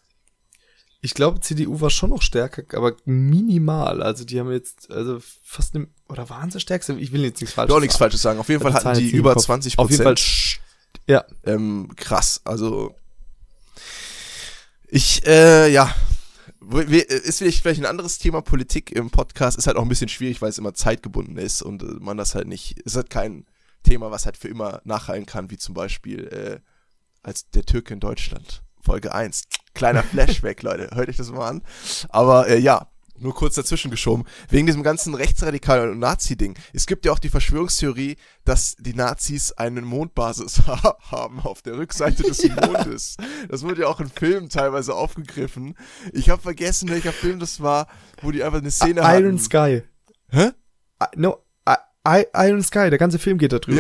[1.06, 4.02] ich glaube, CDU war schon noch stärker, aber minimal.
[4.02, 6.94] Also die haben jetzt, also fast eine, oder waren sie stärkste?
[6.94, 8.40] Ich will jetzt nichts falsch Doch nichts Falsches sagen.
[8.40, 9.44] Auf jeden Fall Die hatten die über Kopf.
[9.44, 10.60] 20 Auf jeden Fall, Prozent.
[11.08, 12.40] ja, Ähm, krass.
[12.46, 12.96] Also
[14.88, 15.94] ich, äh, ja.
[16.70, 19.58] Ist vielleicht ein anderes Thema Politik im Podcast.
[19.58, 22.36] Ist halt auch ein bisschen schwierig, weil es immer zeitgebunden ist und äh, man das
[22.36, 22.80] halt nicht.
[22.80, 23.46] Ist halt kein
[23.84, 26.60] Thema, was halt für immer nachhallen kann, wie zum Beispiel äh,
[27.22, 28.62] als der Türke in Deutschland.
[28.82, 29.44] Folge 1.
[29.74, 30.90] Kleiner Flashback, Leute.
[30.96, 31.64] Hört euch das mal an.
[32.10, 32.88] Aber äh, ja,
[33.24, 34.26] nur kurz dazwischen geschoben.
[34.50, 36.56] Wegen diesem ganzen Rechtsradikalen und Nazi-Ding.
[36.74, 41.78] Es gibt ja auch die Verschwörungstheorie, dass die Nazis eine Mondbasis ha haben auf der
[41.78, 43.18] Rückseite des Mondes.
[43.50, 45.76] Das wurde ja auch in Filmen teilweise aufgegriffen.
[46.12, 47.88] Ich habe vergessen, welcher Film das war,
[48.22, 49.40] wo die einfach eine Szene I- Iron hatten.
[49.40, 49.82] Sky.
[50.30, 50.52] Hä?
[51.02, 51.38] I- No,
[52.06, 53.80] I, Iron Sky, der ganze Film geht da drüber.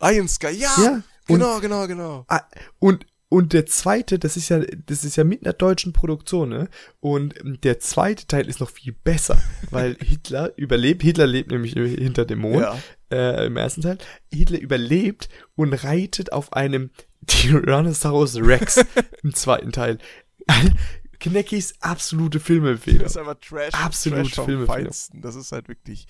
[0.00, 0.10] Ja?
[0.10, 0.70] Iron Sky, ja!
[0.82, 1.02] Ja, und-
[1.38, 2.26] genau, genau, genau.
[2.80, 6.68] Und, und der zweite, das ist ja, das ist ja mit einer deutschen Produktion, ne?
[7.00, 11.74] Und ähm, der zweite Teil ist noch viel besser, weil Hitler überlebt, Hitler lebt nämlich
[11.74, 12.78] hinter dem Mond, Ja.
[13.12, 13.98] äh, im ersten Teil.
[14.32, 16.90] Hitler überlebt und reitet auf einem
[17.26, 18.80] Tyrannosaurus Rex
[19.22, 19.98] im zweiten Teil.
[21.20, 23.00] Kneckis absolute Filmempfehlung.
[23.00, 23.74] Das ist einfach Trash.
[23.74, 24.92] Absolut Trash Filmempfehlung.
[25.22, 26.06] Das ist halt wirklich.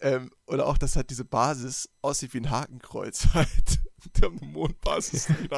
[0.00, 3.80] Ähm, oder auch, dass halt diese Basis aussieht wie ein Hakenkreuz halt.
[4.22, 5.48] Eine Mondbasis, die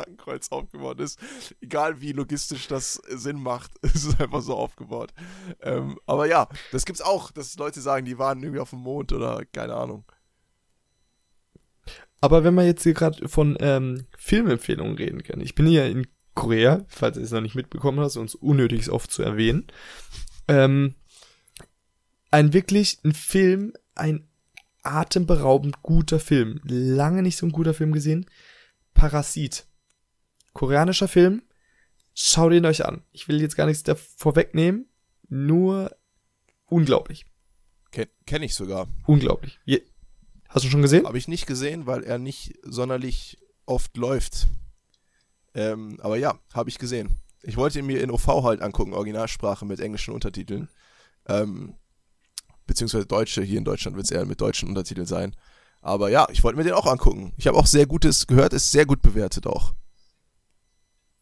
[0.51, 1.19] aufgebaut ist.
[1.61, 5.13] Egal wie logistisch das Sinn macht, es ist einfach so aufgebaut.
[5.61, 9.13] Ähm, aber ja, das gibt's auch, dass Leute sagen, die waren irgendwie auf dem Mond
[9.13, 10.05] oder keine Ahnung.
[12.21, 15.43] Aber wenn wir jetzt hier gerade von ähm, Filmempfehlungen reden können.
[15.43, 19.11] Ich bin hier in Korea, falls du es noch nicht mitbekommen hast, uns unnötig oft
[19.11, 19.67] zu erwähnen.
[20.49, 20.95] Ähm,
[22.31, 24.29] ein wirklich ein Film, ein
[24.87, 26.61] atemberaubend guter Film.
[26.65, 28.27] Lange nicht so ein guter Film gesehen.
[28.95, 29.67] Parasit.
[30.53, 31.43] Koreanischer Film.
[32.15, 33.03] Schaut ihn euch an.
[33.13, 34.89] Ich will jetzt gar nichts da vorwegnehmen.
[35.29, 35.95] Nur
[36.67, 37.27] unglaublich.
[37.91, 38.89] Ken, Kenn ich sogar.
[39.07, 39.59] Unglaublich.
[39.65, 39.83] Je
[40.49, 41.07] Hast du schon gesehen?
[41.07, 44.47] Habe ich nicht gesehen, weil er nicht sonderlich oft läuft.
[45.55, 47.11] Ähm, aber ja, habe ich gesehen.
[47.43, 50.69] Ich wollte ihn mir in OV halt angucken, Originalsprache mit englischen Untertiteln.
[51.29, 51.75] Ähm,
[52.67, 55.35] beziehungsweise Deutsche, hier in Deutschland wird es eher mit deutschen Untertiteln sein.
[55.81, 57.33] Aber ja, ich wollte mir den auch angucken.
[57.37, 59.75] Ich habe auch sehr Gutes gehört, ist sehr gut bewertet auch.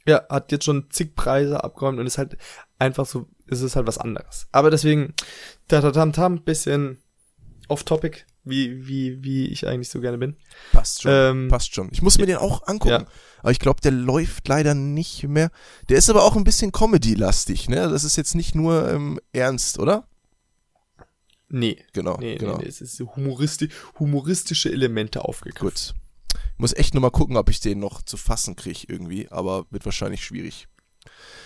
[0.07, 2.37] Ja, hat jetzt schon zig Preise abgeräumt und ist halt
[2.79, 4.47] einfach so, ist es halt was anderes.
[4.53, 5.15] Aber deswegen,
[5.69, 6.99] da da tam tam, bisschen
[7.69, 10.37] off-topic, wie, wie, wie ich eigentlich so gerne bin.
[10.73, 11.13] Passt schon.
[11.13, 11.89] Ähm, Passt schon.
[11.93, 13.05] Ich muss mir den auch angucken.
[13.05, 13.07] ja.
[13.41, 15.51] Aber ich glaube, der läuft leider nicht mehr.
[15.89, 17.89] Der ist aber auch ein bisschen Comedy-lastig, ne?
[17.89, 20.07] Das ist jetzt nicht nur ähm, ernst, oder?
[21.57, 22.57] Nee, Genau, nee, genau.
[22.57, 25.69] nee, nee, es ist humoristi humoristische Elemente aufgegriffen.
[25.69, 25.95] Gut.
[26.55, 29.67] Ich muss echt nur mal gucken, ob ich den noch zu fassen kriege irgendwie, aber
[29.71, 30.67] wird wahrscheinlich schwierig.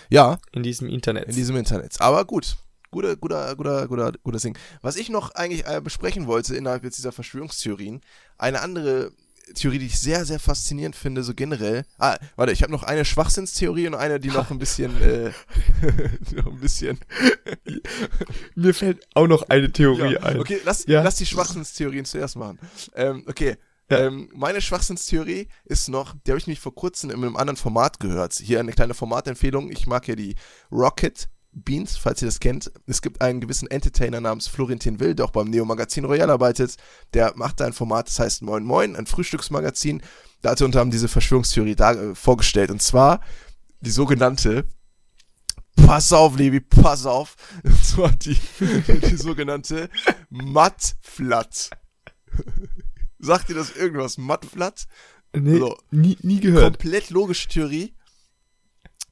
[0.09, 1.29] Ja, In diesem Internet.
[1.29, 2.01] in diesem Internet.
[2.01, 2.57] Aber gut,
[2.91, 4.57] guter, guter, guter, guter, guter Ding.
[4.81, 8.01] Was ich noch eigentlich äh, besprechen wollte innerhalb jetzt dieser Verschwörungstheorien,
[8.39, 9.13] eine andere
[9.55, 11.85] Theorie, die ich sehr, sehr faszinierend finde, so generell.
[11.99, 15.31] Ah, warte, ich habe noch eine Schwachsinnstheorie und eine, die noch ein bisschen, äh,
[16.35, 16.99] noch ein bisschen.
[18.55, 20.21] Mir fällt auch noch eine Theorie ja.
[20.21, 20.39] ein.
[20.41, 21.03] Okay, lass, Ja.
[21.03, 22.59] lass die Schwachsinnstheorien zuerst machen.
[22.95, 23.57] Ähm, okay.
[23.91, 24.01] Ja.
[24.01, 28.01] Ähm, meine Schwachsinnstheorie ist noch, die habe ich nämlich vor kurzem in einem anderen Format
[28.01, 28.35] gehört.
[28.35, 29.71] Hier eine kleine Formatempfehlung.
[29.71, 30.35] Ich mag ja die
[30.71, 32.71] Rocket Beans, falls ihr das kennt.
[32.87, 36.77] Es gibt einen gewissen Entertainer namens Florentin Will, der auch beim Neo Magazin Royal arbeitet.
[37.15, 40.03] Der macht da ein Format, das heißt Moin Moin, ein Frühstücksmagazin.
[40.43, 42.71] Da hat er unter anderem diese Verschwörungstheorie da, äh, vorgestellt.
[42.71, 43.21] Und zwar
[43.81, 44.67] die sogenannte
[45.87, 47.37] Pass auf, Levi, pass auf.
[47.65, 48.37] Und zwar die,
[49.09, 49.89] die sogenannte
[50.29, 51.71] Mattflat.
[53.19, 54.19] Sagt dir das irgendwas?
[54.19, 54.87] Mattflat?
[55.33, 55.77] Nee, So.
[55.91, 56.79] nie, nie gehört.
[56.79, 57.95] Komplett logische Theorie.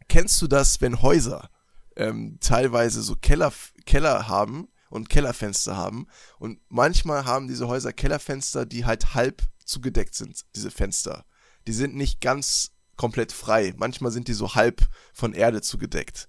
[0.08, 1.50] Kennst du das, wenn Häuser
[1.96, 3.52] ähm, teilweise so Keller,
[3.84, 6.06] Keller haben und Kellerfenster haben
[6.38, 11.24] und manchmal haben diese Häuser Kellerfenster, die halt halb zugedeckt sind, diese Fenster.
[11.66, 13.74] Die sind nicht ganz komplett frei.
[13.76, 14.82] Manchmal sind die so halb
[15.12, 16.28] von Erde zugedeckt.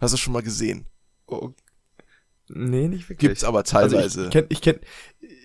[0.00, 0.86] Hast du schon mal gesehen?
[1.26, 1.50] Oh.
[2.48, 3.30] Nee, nicht wirklich.
[3.30, 4.24] Gibt's aber Also teilweise.
[4.24, 4.80] ich kenne ich kenn,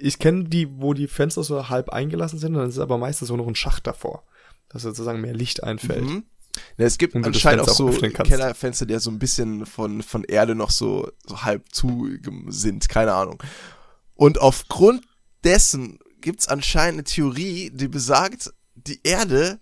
[0.01, 3.38] ich kenn die, wo die Fenster so halb eingelassen sind, dann ist aber meistens so
[3.38, 4.26] noch ein Schacht davor,
[4.68, 6.03] dass sozusagen mehr Licht einfällt.
[6.05, 6.26] Mhm.
[6.78, 7.89] Ja, es gibt anscheinend auch so.
[7.89, 12.10] Kellerfenster, die ja so ein bisschen von, von Erde noch so, so halb zu
[12.47, 13.41] sind, keine Ahnung.
[14.16, 15.03] Und aufgrund
[15.43, 19.60] dessen gibt's anscheinend eine Theorie, die besagt, die Erde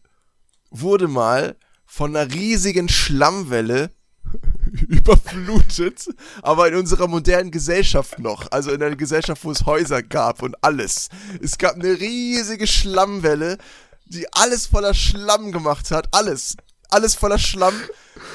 [0.69, 3.91] wurde mal von einer riesigen Schlammwelle
[4.87, 6.07] überflutet,
[6.41, 10.61] aber in unserer modernen Gesellschaft noch, also in einer Gesellschaft, wo es Häuser gab und
[10.63, 11.09] alles.
[11.41, 13.57] Es gab eine riesige Schlammwelle,
[14.05, 16.55] die alles voller Schlamm gemacht hat, alles,
[16.89, 17.75] alles voller Schlamm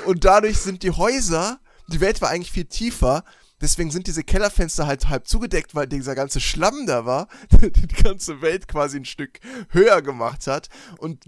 [0.06, 3.24] und dadurch sind die Häuser, die Welt war eigentlich viel tiefer,
[3.60, 7.28] deswegen sind diese Kellerfenster halt halb zugedeckt, weil dieser ganze Schlamm da war,
[7.60, 9.40] die ganze Welt quasi ein Stück
[9.70, 11.24] höher gemacht hat und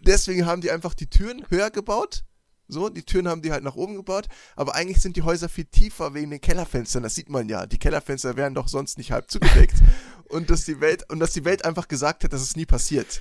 [0.00, 2.24] deswegen haben die einfach die Türen höher gebaut.
[2.68, 5.66] So, die Türen haben die halt nach oben gebaut, aber eigentlich sind die Häuser viel
[5.66, 7.66] tiefer wegen den Kellerfenstern, das sieht man ja.
[7.66, 9.74] Die Kellerfenster wären doch sonst nicht halb zugedeckt
[10.30, 13.20] und dass die Welt und dass die Welt einfach gesagt hat, dass es nie passiert.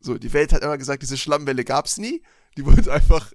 [0.00, 2.22] So, die Welt hat immer gesagt, diese Schlammwelle gab's nie.
[2.56, 3.32] Die wurde einfach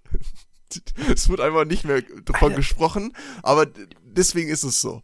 [1.13, 2.55] es wurde einfach nicht mehr davon Alter.
[2.55, 3.67] gesprochen, aber
[4.03, 5.01] deswegen ist es so.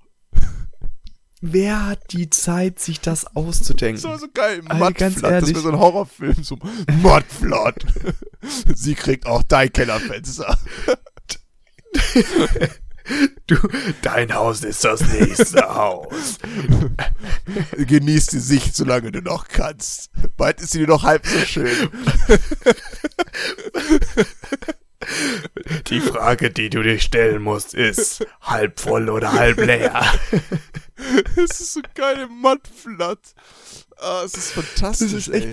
[1.41, 4.01] Wer hat die Zeit, sich das auszudenken?
[4.01, 4.62] Das war so geil.
[4.62, 6.43] Mudflat, das wäre so ein Horrorfilm.
[6.43, 6.60] So,
[7.01, 7.86] Mudflat.
[8.76, 10.60] Sie kriegt auch dein Kellerfenster.
[13.47, 13.55] Du,
[14.01, 16.38] dein Haus ist das nächste Haus.
[17.78, 20.10] Genieß die Sicht, solange du noch kannst.
[20.38, 21.89] Bald ist sie noch halb so schön.
[25.88, 30.05] Die Frage, die du dir stellen musst, ist halb voll oder halb leer.
[31.36, 33.20] Es ist so geil im Mudflat.
[33.97, 35.45] Ah, es ist fantastisch, Das ist echt-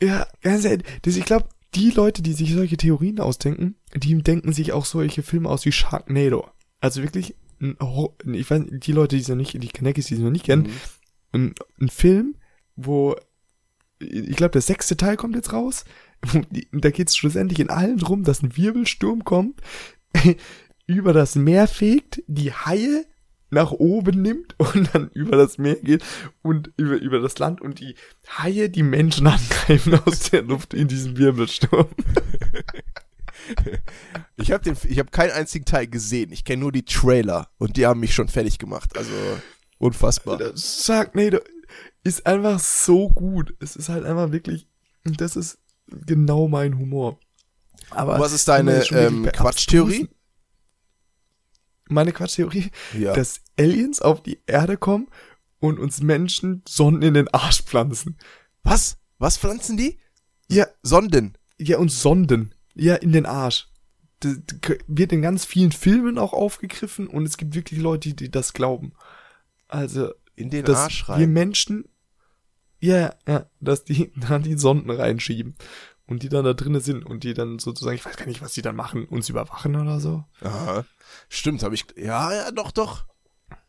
[0.00, 0.06] ey.
[0.08, 4.52] Ja, ganz ehrlich, das, ich glaube, die Leute, die sich solche Theorien ausdenken, die denken
[4.52, 6.48] sich auch solche Filme aus wie Sharknado.
[6.80, 7.76] Also wirklich, ein,
[8.34, 10.64] ich weiß, die Leute, die es noch nicht, die Kanekis, die es noch nicht kennen,
[10.64, 10.70] Mhm.
[11.32, 12.36] ein, ein Film,
[12.76, 13.16] wo
[13.98, 15.84] ich glaube, der sechste Teil kommt jetzt raus.
[16.72, 19.60] Da geht es schlussendlich in allen drum, dass ein Wirbelsturm kommt,
[20.86, 23.06] über das Meer fegt, die Haie
[23.48, 26.04] nach oben nimmt und dann über das Meer geht
[26.42, 27.94] und über, über das Land und die
[28.38, 31.86] Haie die Menschen angreifen aus der Luft in diesem Wirbelsturm.
[34.36, 36.32] Ich habe habe keinen einzigen Teil gesehen.
[36.32, 38.96] Ich kenne nur die Trailer und die haben mich schon fertig gemacht.
[38.96, 39.12] Also
[39.78, 40.36] unfassbar.
[40.38, 41.38] Das Sharknado
[42.04, 43.54] ist einfach so gut.
[43.60, 44.68] Es ist halt einfach wirklich,
[45.04, 47.18] das ist genau mein Humor.
[47.90, 50.08] Aber Was ist deine ähm, Quatschtheorie?
[51.88, 53.12] Meine Quatschtheorie, Ja.
[53.12, 55.08] dass Aliens auf die Erde kommen
[55.60, 58.16] und uns Menschen Sonden in den Arsch pflanzen.
[58.64, 58.96] Was?
[59.18, 59.98] Was pflanzen die?
[60.48, 61.38] Ja, Sonden.
[61.58, 62.54] ja, und Sonden.
[62.76, 63.68] Ja, in den Arsch.
[64.20, 64.38] Das
[64.86, 68.92] wird in ganz vielen Filmen auch aufgegriffen und es gibt wirklich Leute, die das glauben.
[69.68, 71.32] Also, In den dass Arsch wir rein.
[71.32, 71.84] Menschen,
[72.80, 75.56] ja, ja, dass die da die Sonden reinschieben
[76.06, 78.52] und die dann da drinnen sind und die dann sozusagen, ich weiß gar nicht, was
[78.52, 80.24] die dann machen, uns überwachen oder so.
[80.40, 80.84] Aha.
[81.28, 81.84] Stimmt, habe ich.
[81.96, 83.04] Ja, ja, doch, doch.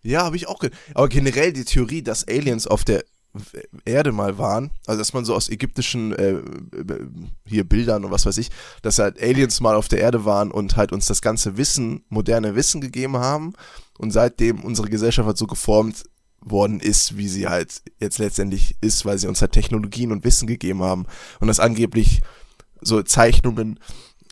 [0.02, 0.64] Ja, habe ich auch.
[0.94, 3.04] Aber generell die Theorie, dass Aliens auf der
[3.86, 6.42] Erde mal waren, also dass man so aus ägyptischen äh,
[7.46, 8.50] hier Bildern und was weiß ich,
[8.82, 12.56] dass halt Aliens mal auf der Erde waren und halt uns das ganze Wissen, moderne
[12.56, 13.54] Wissen gegeben haben
[13.98, 16.04] und seitdem unsere Gesellschaft halt so geformt
[16.40, 20.48] worden ist, wie sie halt jetzt letztendlich ist, weil sie uns halt Technologien und Wissen
[20.48, 21.06] gegeben haben
[21.40, 22.22] und dass angeblich
[22.82, 23.80] so Zeichnungen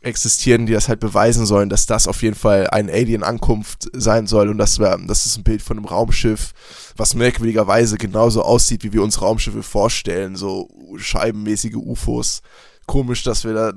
[0.06, 4.50] existieren, die das halt beweisen sollen, dass das auf jeden Fall eine Alien-Ankunft sein soll
[4.50, 6.54] und das, wär, das ist ein Bild von einem Raumschiff,
[6.96, 12.42] was merkwürdigerweise genauso aussieht, wie wir uns Raumschiffe vorstellen, so scheibenmäßige UFOs.
[12.86, 13.74] Komisch, dass wir da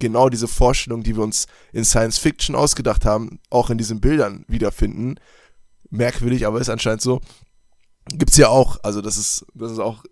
[0.00, 4.44] genau diese Vorstellung, die wir uns in Science Fiction ausgedacht haben, auch in diesen Bildern
[4.48, 5.20] wiederfinden.
[5.88, 7.20] Merkwürdig, aber ist anscheinend so.
[8.08, 10.02] Gibt's ja auch, also das ist, das ist auch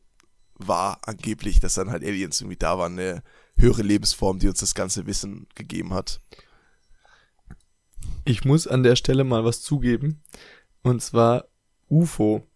[0.58, 3.22] wahr, angeblich, dass dann halt Aliens irgendwie da waren, eine
[3.58, 6.20] höhere Lebensform, die uns das ganze Wissen gegeben hat.
[8.24, 10.22] Ich muss an der Stelle mal was zugeben.
[10.82, 11.46] Und zwar
[11.88, 12.46] UFO.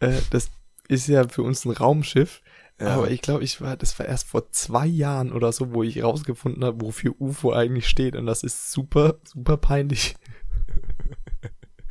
[0.00, 0.50] Äh, das
[0.88, 2.42] ist ja für uns ein Raumschiff.
[2.80, 2.96] Ja.
[2.96, 6.02] Aber ich glaube, ich war, das war erst vor zwei Jahren oder so, wo ich
[6.02, 8.16] rausgefunden habe, wofür UFO eigentlich steht.
[8.16, 10.16] Und das ist super, super peinlich.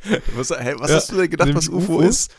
[0.34, 2.34] was, hey, was ja, hast du denn gedacht, was UFO, UFO ist?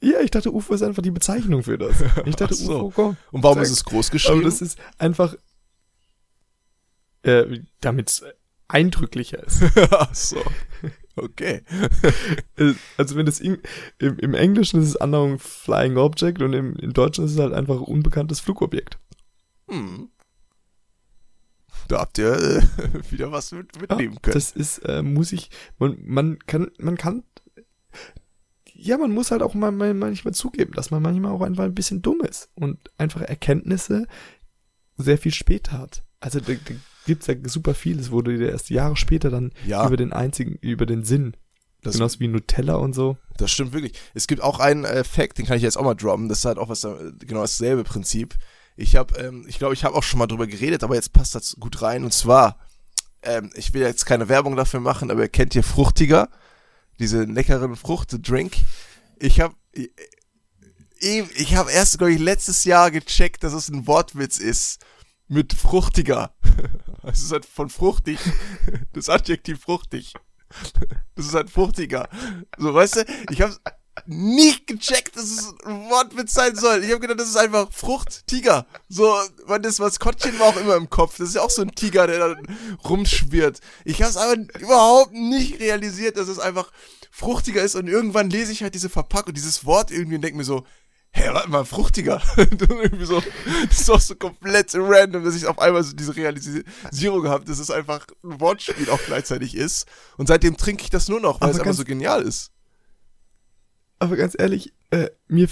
[0.00, 1.96] Ja, ich dachte, UFO ist einfach die Bezeichnung für das.
[2.26, 2.86] Ich dachte, so.
[2.86, 3.16] UFO, komm.
[3.32, 4.40] Und warum ist es groß geschrieben?
[4.40, 5.34] Aber das ist einfach,
[7.22, 8.24] äh, damit es
[8.68, 9.62] eindrücklicher ist.
[9.90, 10.42] Ach so.
[11.16, 11.62] Okay.
[12.58, 13.58] Äh, also wenn das in,
[13.98, 17.52] im, im, Englischen ist es Unknown Flying Object und im, im Deutschen ist es halt
[17.52, 18.98] einfach unbekanntes Flugobjekt.
[19.68, 20.08] Hm.
[21.88, 22.62] Da habt ihr äh,
[23.10, 24.34] wieder was mit, mitnehmen ja, können.
[24.34, 27.24] Das ist, äh, muss ich, man, man kann, man kann
[28.86, 31.74] ja, man muss halt auch mal, mal manchmal zugeben, dass man manchmal auch einfach ein
[31.74, 34.06] bisschen dumm ist und einfach Erkenntnisse
[34.96, 36.04] sehr viel später hat.
[36.20, 36.74] Also da, da
[37.06, 39.86] gibt's ja super vieles, wo du dir erst Jahre später dann ja.
[39.86, 41.36] über den einzigen, über den Sinn
[41.86, 43.16] das, Genauso wie Nutella und so.
[43.36, 43.92] Das stimmt wirklich.
[44.12, 46.28] Es gibt auch einen äh, Fact, den kann ich jetzt auch mal droppen.
[46.28, 48.34] Das ist halt auch was, äh, genau dasselbe Prinzip.
[48.76, 51.34] Ich habe, ähm, ich glaube, ich habe auch schon mal drüber geredet, aber jetzt passt
[51.34, 52.04] das gut rein.
[52.04, 52.58] Und zwar,
[53.22, 56.28] ähm, ich will jetzt keine Werbung dafür machen, aber ihr kennt ihr Fruchtiger
[56.98, 58.56] diese leckeren Fruchtdrink.
[59.18, 59.54] Ich habe
[60.98, 64.84] ich habe erst, glaube ich, letztes Jahr gecheckt, dass es ein Wortwitz ist
[65.28, 66.34] mit fruchtiger.
[67.08, 68.18] Es ist halt von fruchtig,
[68.92, 70.14] das Adjektiv fruchtig.
[71.14, 72.08] Das ist halt fruchtiger.
[72.58, 73.56] So, weißt du, ich habe
[74.04, 76.84] nicht gecheckt, dass es ein Wortwitz sein soll.
[76.84, 78.66] Ich habe gedacht, das ist einfach Frucht, Tiger.
[78.88, 79.14] So,
[79.46, 81.16] weil das Maskottchen war auch immer im Kopf.
[81.18, 82.36] Das ist ja auch so ein Tiger, der da
[82.84, 83.60] rumschwirrt.
[83.84, 86.70] Ich habe es aber überhaupt nicht realisiert, dass es einfach
[87.10, 90.44] fruchtiger ist und irgendwann lese ich halt diese Verpackung, dieses Wort irgendwie und denke mir
[90.44, 90.66] so,
[91.12, 92.22] hä, warte mal, fruchtiger.
[92.36, 93.22] irgendwie so,
[93.68, 97.58] das ist auch so komplett random, dass ich auf einmal so diese Realisierung habe, dass
[97.58, 99.86] es einfach ein Wortspiel auch gleichzeitig ist.
[100.18, 102.50] Und seitdem trinke ich das nur noch, weil aber es einfach so genial ist.
[103.98, 105.48] Aber ganz ehrlich, äh, mir,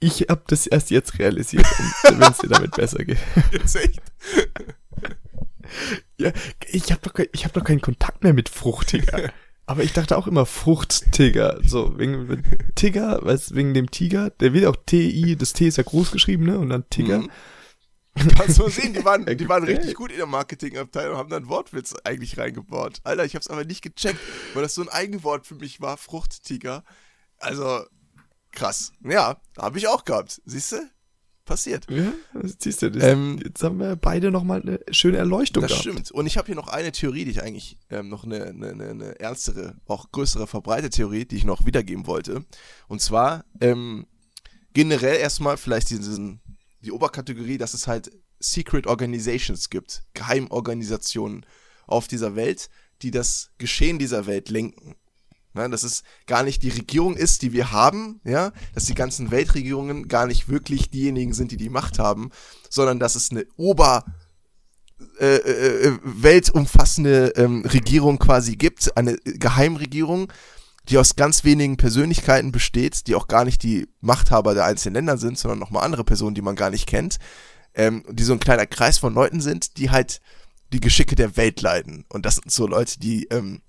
[0.00, 1.64] ich habe das erst jetzt realisiert,
[2.04, 3.18] wenn es dir damit besser geht.
[3.52, 4.00] Jetzt echt?
[6.18, 6.32] ja,
[6.68, 9.30] ich habe doch, ich hab doch keinen Kontakt mehr mit Fruchtiger.
[9.68, 11.58] Aber ich dachte auch immer Fruchttiger.
[11.64, 12.42] So, wegen
[12.76, 16.44] Tiger, weißt wegen dem Tiger, der wird auch T-I, das T ist ja groß geschrieben,
[16.44, 16.58] ne?
[16.58, 17.18] Und dann Tiger.
[17.18, 17.30] Mhm.
[18.36, 21.48] Kannst du sehen, die waren, die waren richtig gut in der Marketingabteilung und haben dann
[21.48, 23.00] Wortwitz eigentlich reingebaut.
[23.04, 24.20] Alter, ich hab's aber nicht gecheckt,
[24.54, 26.84] weil das so ein Eigenwort für mich war, Fruchttiger.
[27.38, 27.84] Also,
[28.52, 28.92] krass.
[29.04, 30.40] Ja, habe ich auch gehabt.
[30.44, 30.76] Siehst du?
[31.46, 31.86] passiert.
[31.88, 32.12] Ja,
[32.58, 35.82] siehst du, das, ähm, jetzt haben wir beide nochmal eine schöne Erleuchtung Das gehabt.
[35.84, 36.10] stimmt.
[36.10, 39.20] Und ich habe hier noch eine Theorie, die ich eigentlich ähm, noch eine, eine, eine
[39.20, 42.44] ernstere, auch größere, verbreitete Theorie, die ich noch wiedergeben wollte.
[42.88, 44.06] Und zwar ähm,
[44.74, 46.40] generell erstmal vielleicht diesen,
[46.80, 51.46] die Oberkategorie, dass es halt Secret Organizations gibt, Geheimorganisationen
[51.86, 52.68] auf dieser Welt,
[53.02, 54.96] die das Geschehen dieser Welt lenken.
[55.56, 59.30] Ja, dass es gar nicht die Regierung ist, die wir haben, ja, dass die ganzen
[59.30, 62.30] Weltregierungen gar nicht wirklich diejenigen sind, die die Macht haben,
[62.68, 64.04] sondern dass es eine Ober
[65.18, 70.32] äh, äh, äh, weltumfassende ähm, Regierung quasi gibt, eine Geheimregierung,
[70.88, 75.18] die aus ganz wenigen Persönlichkeiten besteht, die auch gar nicht die Machthaber der einzelnen Länder
[75.18, 77.18] sind, sondern nochmal andere Personen, die man gar nicht kennt,
[77.74, 80.22] ähm, die so ein kleiner Kreis von Leuten sind, die halt
[80.72, 82.04] die Geschicke der Welt leiden.
[82.08, 83.60] Und das sind so Leute, die ähm,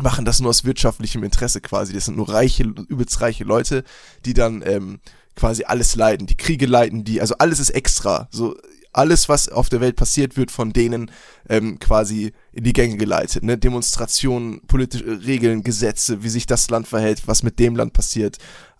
[0.00, 1.92] machen das nur aus wirtschaftlichem Interesse quasi.
[1.92, 3.84] Das sind nur reiche, übelst reiche Leute,
[4.24, 5.00] die dann ähm,
[5.34, 8.28] quasi alles leiden, die Kriege leiten, die, also alles ist extra.
[8.30, 8.56] So
[8.92, 11.10] alles, was auf der Welt passiert, wird von denen
[11.48, 13.44] ähm, quasi in die Gänge geleitet.
[13.44, 13.58] Ne?
[13.58, 18.38] Demonstrationen, politische Regeln, Gesetze, wie sich das Land verhält, was mit dem Land passiert.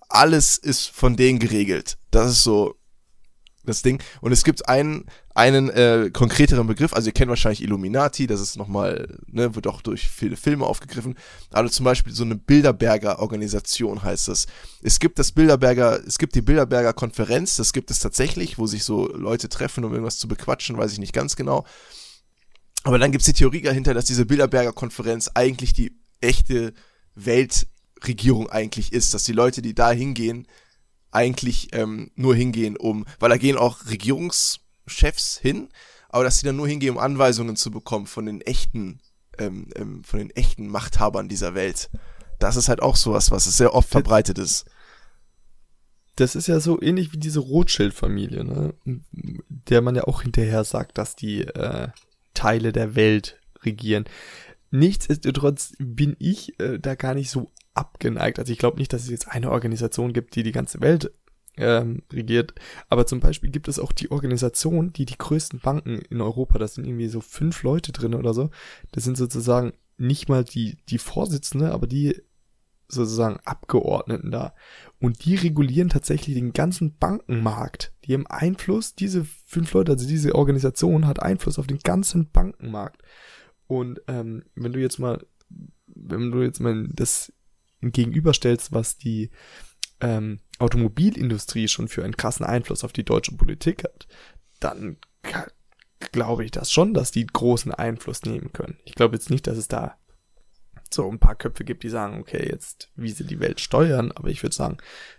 [0.09, 1.99] Alles ist von denen geregelt.
[2.11, 2.78] Das ist so
[3.69, 4.03] das Ding.
[4.21, 8.57] Und es gibt einen, einen äh, konkreteren Begriff, also ihr kennt wahrscheinlich Illuminati, das ist
[8.57, 11.15] nochmal, ne, wird auch durch viele Filme aufgegriffen,
[11.53, 14.47] aber zum Beispiel so eine Bilderberger Organisation heißt das.
[14.83, 18.85] Es gibt das Bilderberger, es gibt die Bilderberger Konferenz, das gibt es tatsächlich, wo sich
[18.85, 21.65] so Leute treffen, um irgendwas zu bequatschen, weiß ich nicht ganz genau.
[22.85, 26.73] Aber dann gibt es die Theorie dahinter, dass diese Bilderberger Konferenz eigentlich die echte
[27.15, 30.47] Weltregierung eigentlich ist, dass die Leute, die da hingehen,
[31.19, 35.69] eigentlich ähm, nur hingehen, um, weil da gehen auch Regierungschefs hin,
[36.09, 39.01] aber dass sie dann nur hingehen, um Anweisungen zu bekommen von den echten,
[39.37, 41.91] ähm, ähm, von den echten Machthabern dieser Welt.
[42.39, 44.65] Das ist halt auch sowas, was sehr oft verbreitet ist.
[46.15, 48.75] Das ist ja so ähnlich wie diese Rothschild-Familie, ne?
[49.49, 51.89] Der man ja auch hinterher sagt, dass die äh,
[52.35, 54.05] Teile der Welt regieren.
[54.71, 58.39] Nichtsdestotrotz bin ich äh, da gar nicht so abgeneigt.
[58.39, 61.13] Also ich glaube nicht, dass es jetzt eine Organisation gibt, die die ganze Welt
[61.57, 62.55] ähm, regiert.
[62.89, 66.75] Aber zum Beispiel gibt es auch die Organisation, die die größten Banken in Europa, das
[66.75, 68.51] sind irgendwie so fünf Leute drin oder so.
[68.93, 72.21] Das sind sozusagen nicht mal die, die Vorsitzende, aber die
[72.89, 74.55] sozusagen Abgeordneten da.
[74.99, 77.93] Und die regulieren tatsächlich den ganzen Bankenmarkt.
[78.05, 83.03] Die haben Einfluss, diese fünf Leute, also diese Organisation hat Einfluss auf den ganzen Bankenmarkt.
[83.67, 85.25] Und ähm, wenn du jetzt mal,
[85.87, 87.33] wenn du jetzt mal das
[87.81, 89.31] gegenüberstellst, was die
[90.01, 94.07] ähm, Automobilindustrie schon für einen krassen Einfluss auf die deutsche Politik hat,
[94.61, 94.97] dann
[96.13, 98.79] glaube ich das schon, dass die großen Einfluss nehmen können.
[98.85, 99.99] Ich glaube jetzt nicht, dass es da
[100.95, 104.29] so ein paar Köpfe gibt, die sagen, okay, jetzt wie sie die Welt steuern, aber
[104.29, 104.79] ich würde sagen,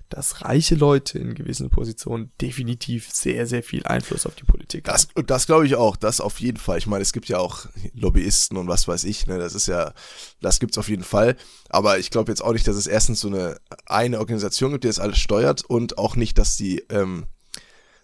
[0.10, 5.08] dass reiche Leute in gewissen Positionen definitiv sehr, sehr viel Einfluss auf die Politik das,
[5.16, 5.28] haben.
[5.28, 6.80] Das glaube ich auch, das auf jeden Fall.
[6.80, 9.94] Ich meine, es gibt ja auch Lobbyisten und was weiß ich, ne, das ist ja,
[10.42, 11.36] das gibt's auf jeden Fall.
[11.70, 14.90] Aber ich glaube jetzt auch nicht, dass es erstens so eine, eine Organisation gibt, die
[14.90, 17.28] das alles steuert und auch nicht, dass die, ähm,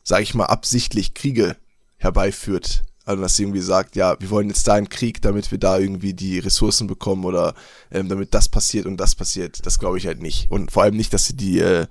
[0.04, 1.58] sage ich mal, absichtlich Kriege
[1.98, 5.60] herbeiführt also dass sie irgendwie sagt, ja, wir wollen jetzt da einen Krieg, damit wir
[5.60, 7.54] da irgendwie die Ressourcen bekommen oder
[7.92, 9.66] ähm, damit das passiert und das passiert.
[9.66, 10.50] Das glaube ich halt nicht.
[10.50, 11.86] Und vor allem nicht, dass sie die, äh,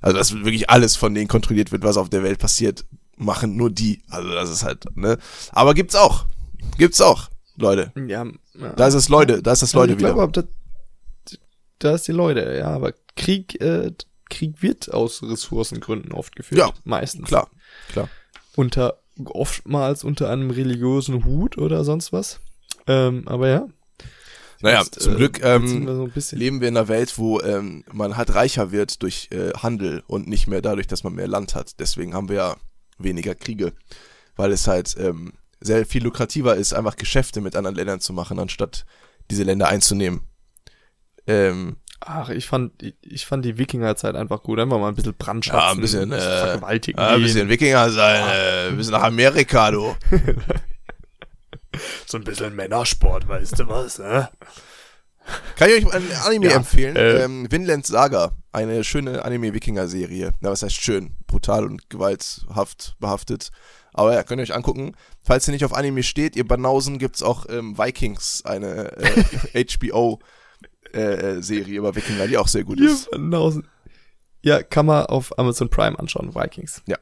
[0.00, 2.86] also dass wirklich alles von denen kontrolliert wird, was auf der Welt passiert,
[3.16, 4.02] machen nur die.
[4.08, 5.18] Also das ist halt, ne?
[5.52, 6.24] Aber gibt's auch.
[6.78, 7.92] Gibt's auch, Leute.
[7.94, 8.24] Ja,
[8.54, 8.72] ja.
[8.72, 10.14] Da ist es Leute, da ist das Leute also wieder.
[10.14, 11.36] Glaube, da,
[11.78, 13.92] da ist die Leute, ja, aber Krieg, äh,
[14.30, 16.58] Krieg wird aus Ressourcengründen oft geführt.
[16.58, 17.28] Ja, meistens.
[17.28, 17.50] Klar,
[17.92, 18.08] klar.
[18.56, 22.40] Unter oftmals unter einem religiösen Hut oder sonst was.
[22.86, 23.68] Ähm, aber ja.
[24.60, 27.84] Naja, jetzt, zum äh, Glück ähm, wir so leben wir in einer Welt, wo ähm,
[27.92, 31.54] man halt reicher wird durch äh, Handel und nicht mehr dadurch, dass man mehr Land
[31.54, 31.78] hat.
[31.78, 32.56] Deswegen haben wir ja
[32.98, 33.72] weniger Kriege,
[34.34, 38.38] weil es halt ähm, sehr viel lukrativer ist, einfach Geschäfte mit anderen Ländern zu machen,
[38.38, 38.84] anstatt
[39.30, 40.22] diese Länder einzunehmen.
[41.26, 42.72] Ähm, Ach, ich fand,
[43.02, 44.58] ich fand die Wikingerzeit einfach gut.
[44.60, 45.60] Einfach mal ein bisschen Brandschatzen.
[45.60, 47.00] Ja, ein bisschen, äh, vergewaltigen.
[47.00, 49.96] Ja, ein bisschen Wikinger sein, äh, ein bisschen nach Amerika, du.
[52.06, 54.28] so ein bisschen Männersport, weißt du was, ne?
[55.56, 56.96] Kann ich euch ein Anime ja, empfehlen?
[56.96, 58.32] Äh, ähm, Vinland Saga.
[58.52, 60.32] Eine schöne Anime-Wikinger-Serie.
[60.40, 61.16] Na, was heißt schön?
[61.26, 63.50] Brutal und gewalthaft behaftet.
[63.92, 64.92] Aber ja, könnt ihr euch angucken.
[65.22, 70.20] Falls ihr nicht auf Anime steht, ihr Banausen, gibt's auch ähm, Vikings, eine äh, HBO-
[70.94, 73.08] äh, äh, Serie über Wikinger, die auch sehr gut ist.
[74.42, 76.82] Ja, kann man auf Amazon Prime anschauen, Vikings.
[76.86, 76.96] Ja.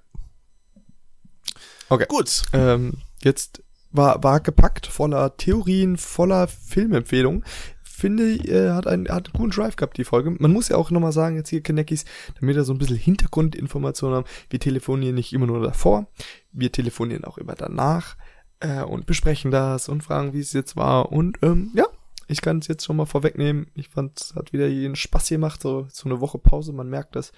[1.88, 2.06] Okay.
[2.08, 2.42] Gut.
[2.52, 3.62] Ähm, jetzt
[3.92, 7.44] war, war gepackt voller Theorien, voller Filmempfehlungen.
[7.82, 10.30] Finde, äh, hat, einen, hat einen guten Drive gehabt, die Folge.
[10.30, 12.04] Man muss ja auch nochmal sagen, jetzt hier Kineckies,
[12.38, 14.26] damit wir so ein bisschen Hintergrundinformationen haben.
[14.50, 16.06] Wir telefonieren nicht immer nur davor,
[16.52, 18.16] wir telefonieren auch immer danach
[18.60, 21.10] äh, und besprechen das und fragen, wie es jetzt war.
[21.10, 21.86] Und ähm, ja,
[22.26, 23.66] ich kann es jetzt schon mal vorwegnehmen.
[23.74, 26.72] Ich fand, es hat wieder jeden Spaß gemacht, so, so eine Woche Pause.
[26.72, 27.32] Man merkt das.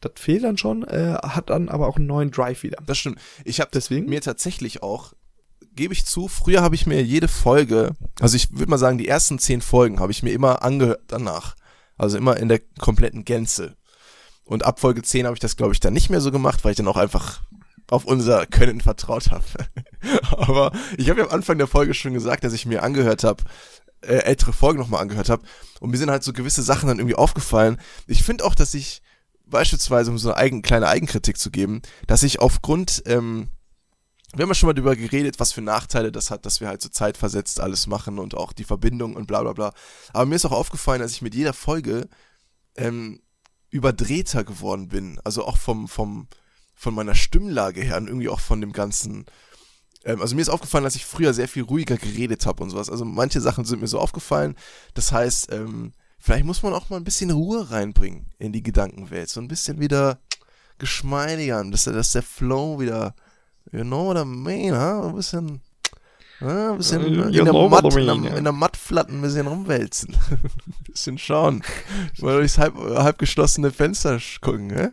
[0.00, 2.78] Das fehlt dann schon, äh, hat dann aber auch einen neuen Drive wieder.
[2.86, 3.18] Das stimmt.
[3.44, 5.12] Ich habe deswegen mir tatsächlich auch,
[5.74, 9.08] gebe ich zu, früher habe ich mir jede Folge, also ich würde mal sagen, die
[9.08, 11.56] ersten zehn Folgen habe ich mir immer angehört danach.
[11.96, 13.76] Also immer in der kompletten Gänze.
[14.44, 16.70] Und ab Folge 10 habe ich das, glaube ich, dann nicht mehr so gemacht, weil
[16.70, 17.42] ich dann auch einfach
[17.90, 19.44] auf unser Können vertraut habe.
[20.30, 23.42] Aber ich habe ja am Anfang der Folge schon gesagt, dass ich mir angehört habe,
[24.02, 25.42] äh, ältere Folgen nochmal angehört habe.
[25.80, 27.80] Und mir sind halt so gewisse Sachen dann irgendwie aufgefallen.
[28.06, 29.02] Ich finde auch, dass ich
[29.46, 33.48] beispielsweise, um so eine eigen, kleine Eigenkritik zu geben, dass ich aufgrund, ähm,
[34.34, 36.82] wir haben ja schon mal darüber geredet, was für Nachteile das hat, dass wir halt
[36.82, 39.72] so zeitversetzt alles machen und auch die Verbindung und bla bla bla.
[40.12, 42.08] Aber mir ist auch aufgefallen, dass ich mit jeder Folge
[42.76, 43.20] ähm,
[43.70, 45.18] überdrehter geworden bin.
[45.24, 46.28] Also auch vom, vom,
[46.74, 49.24] von meiner Stimmlage her und irgendwie auch von dem ganzen,
[50.04, 52.90] ähm, also mir ist aufgefallen, dass ich früher sehr viel ruhiger geredet habe und sowas.
[52.90, 54.56] Also manche Sachen sind mir so aufgefallen.
[54.94, 59.28] Das heißt, ähm, vielleicht muss man auch mal ein bisschen Ruhe reinbringen in die Gedankenwelt.
[59.28, 60.18] So ein bisschen wieder
[60.78, 63.14] geschmeidigern, dass, dass der Flow wieder,
[63.72, 65.08] you know what I mean, huh?
[65.08, 65.60] ein bisschen,
[66.40, 70.16] ja, ein bisschen uh, in, der Matt, in, der, in der Mattflatten ein bisschen rumwälzen.
[70.30, 71.64] ein bisschen schauen.
[72.20, 74.88] Mal durchs halb, halb geschlossene Fenster gucken, hä?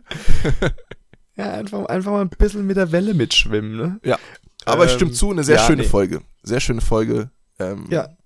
[1.36, 4.00] ja, einfach, einfach mal ein bisschen mit der Welle mitschwimmen, ne?
[4.02, 4.18] Ja.
[4.66, 5.88] Aber ähm, ich stimme zu, eine sehr ja, schöne nee.
[5.88, 6.20] Folge.
[6.42, 7.30] Sehr schöne Folge.
[7.58, 8.16] Ähm, ja.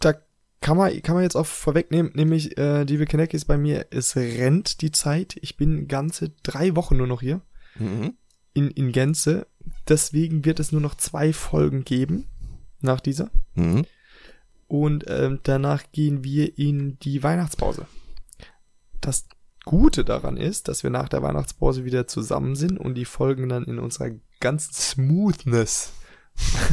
[0.00, 0.14] Da
[0.60, 4.80] kann man, kann man jetzt auch vorwegnehmen, nämlich, äh, liebe Kanekis, bei mir, es rennt
[4.80, 5.36] die Zeit.
[5.40, 7.42] Ich bin ganze drei Wochen nur noch hier.
[7.78, 8.14] Mhm.
[8.54, 9.46] In, in Gänze.
[9.88, 12.26] deswegen wird es nur noch zwei Folgen geben
[12.80, 13.30] nach dieser.
[13.54, 13.84] Mhm.
[14.66, 17.86] Und ähm, danach gehen wir in die Weihnachtspause.
[19.00, 19.28] Das
[19.68, 23.64] Gute daran ist, dass wir nach der Weihnachtspause wieder zusammen sind und die Folgen dann
[23.64, 25.92] in unserer ganzen Smoothness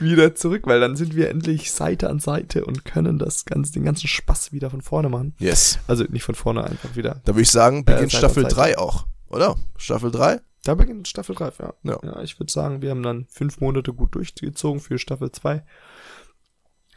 [0.00, 3.84] wieder zurück, weil dann sind wir endlich Seite an Seite und können das ganz, den
[3.84, 5.34] ganzen Spaß wieder von vorne machen.
[5.38, 5.78] Yes.
[5.88, 7.20] Also nicht von vorne, einfach wieder.
[7.26, 8.54] Da würde ich sagen, beginnt an Staffel Seite.
[8.54, 9.56] 3 auch, oder?
[9.76, 10.40] Staffel 3?
[10.64, 11.74] Da beginnt Staffel 3, ja.
[11.82, 11.98] Ja.
[12.02, 15.62] Ja, ich würde sagen, wir haben dann fünf Monate gut durchgezogen für Staffel 2.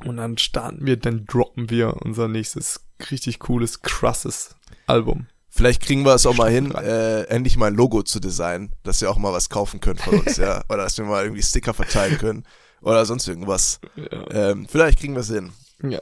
[0.06, 4.56] Und dann starten wir, dann droppen wir unser nächstes richtig cooles, krasses
[4.88, 5.28] Album.
[5.50, 9.02] Vielleicht kriegen wir es auch mal hin, äh, endlich mal ein Logo zu designen, dass
[9.02, 10.64] ihr auch mal was kaufen könnt von uns, ja.
[10.70, 12.46] Oder dass wir mal irgendwie Sticker verteilen können.
[12.82, 13.80] Oder sonst irgendwas.
[13.96, 14.32] Ja.
[14.32, 15.52] Ähm, vielleicht kriegen wir es hin.
[15.84, 16.00] ja.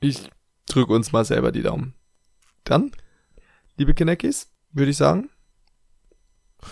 [0.00, 0.28] Ich
[0.66, 1.94] drücke uns mal selber die Daumen.
[2.64, 2.90] Dann,
[3.76, 5.30] liebe Kineckies, würde ich sagen,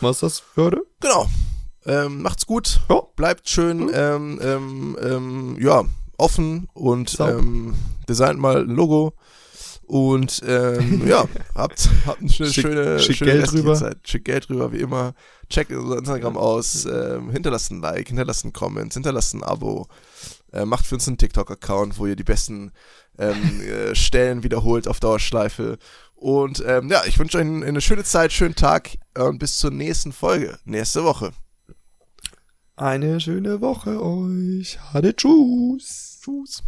[0.01, 0.87] was das für heute?
[1.01, 1.31] Genau.
[1.87, 2.81] Ähm, macht's gut.
[2.89, 3.03] Ja.
[3.17, 5.85] Bleibt schön, ähm, ähm, ähm, ja,
[6.17, 7.39] offen und Sauber.
[7.39, 7.75] ähm,
[8.09, 9.15] designt mal ein Logo.
[9.85, 11.25] Und ja,
[11.55, 13.75] habt, habt eine schöne, Schick- schöne, schick schöne Geld rüber.
[13.75, 13.99] Zeit.
[14.05, 15.13] Schickt Geld rüber, wie immer.
[15.51, 19.87] Checkt unser Instagram aus, hinterlasst ein Like, hinterlasst einen Comment, hinterlasst ein Abo.
[20.53, 22.73] Äh, macht für uns einen TikTok-Account, wo ihr die besten
[23.19, 25.79] ähm, äh, Stellen wiederholt auf Dauerschleife.
[26.15, 29.59] Und ähm, ja, ich wünsche euch eine eine schöne Zeit, schönen Tag äh, und bis
[29.59, 31.33] zur nächsten Folge, nächste Woche.
[32.77, 34.79] Eine schöne Woche euch.
[34.93, 36.21] Hade tschüss.
[36.23, 36.63] Tschüss.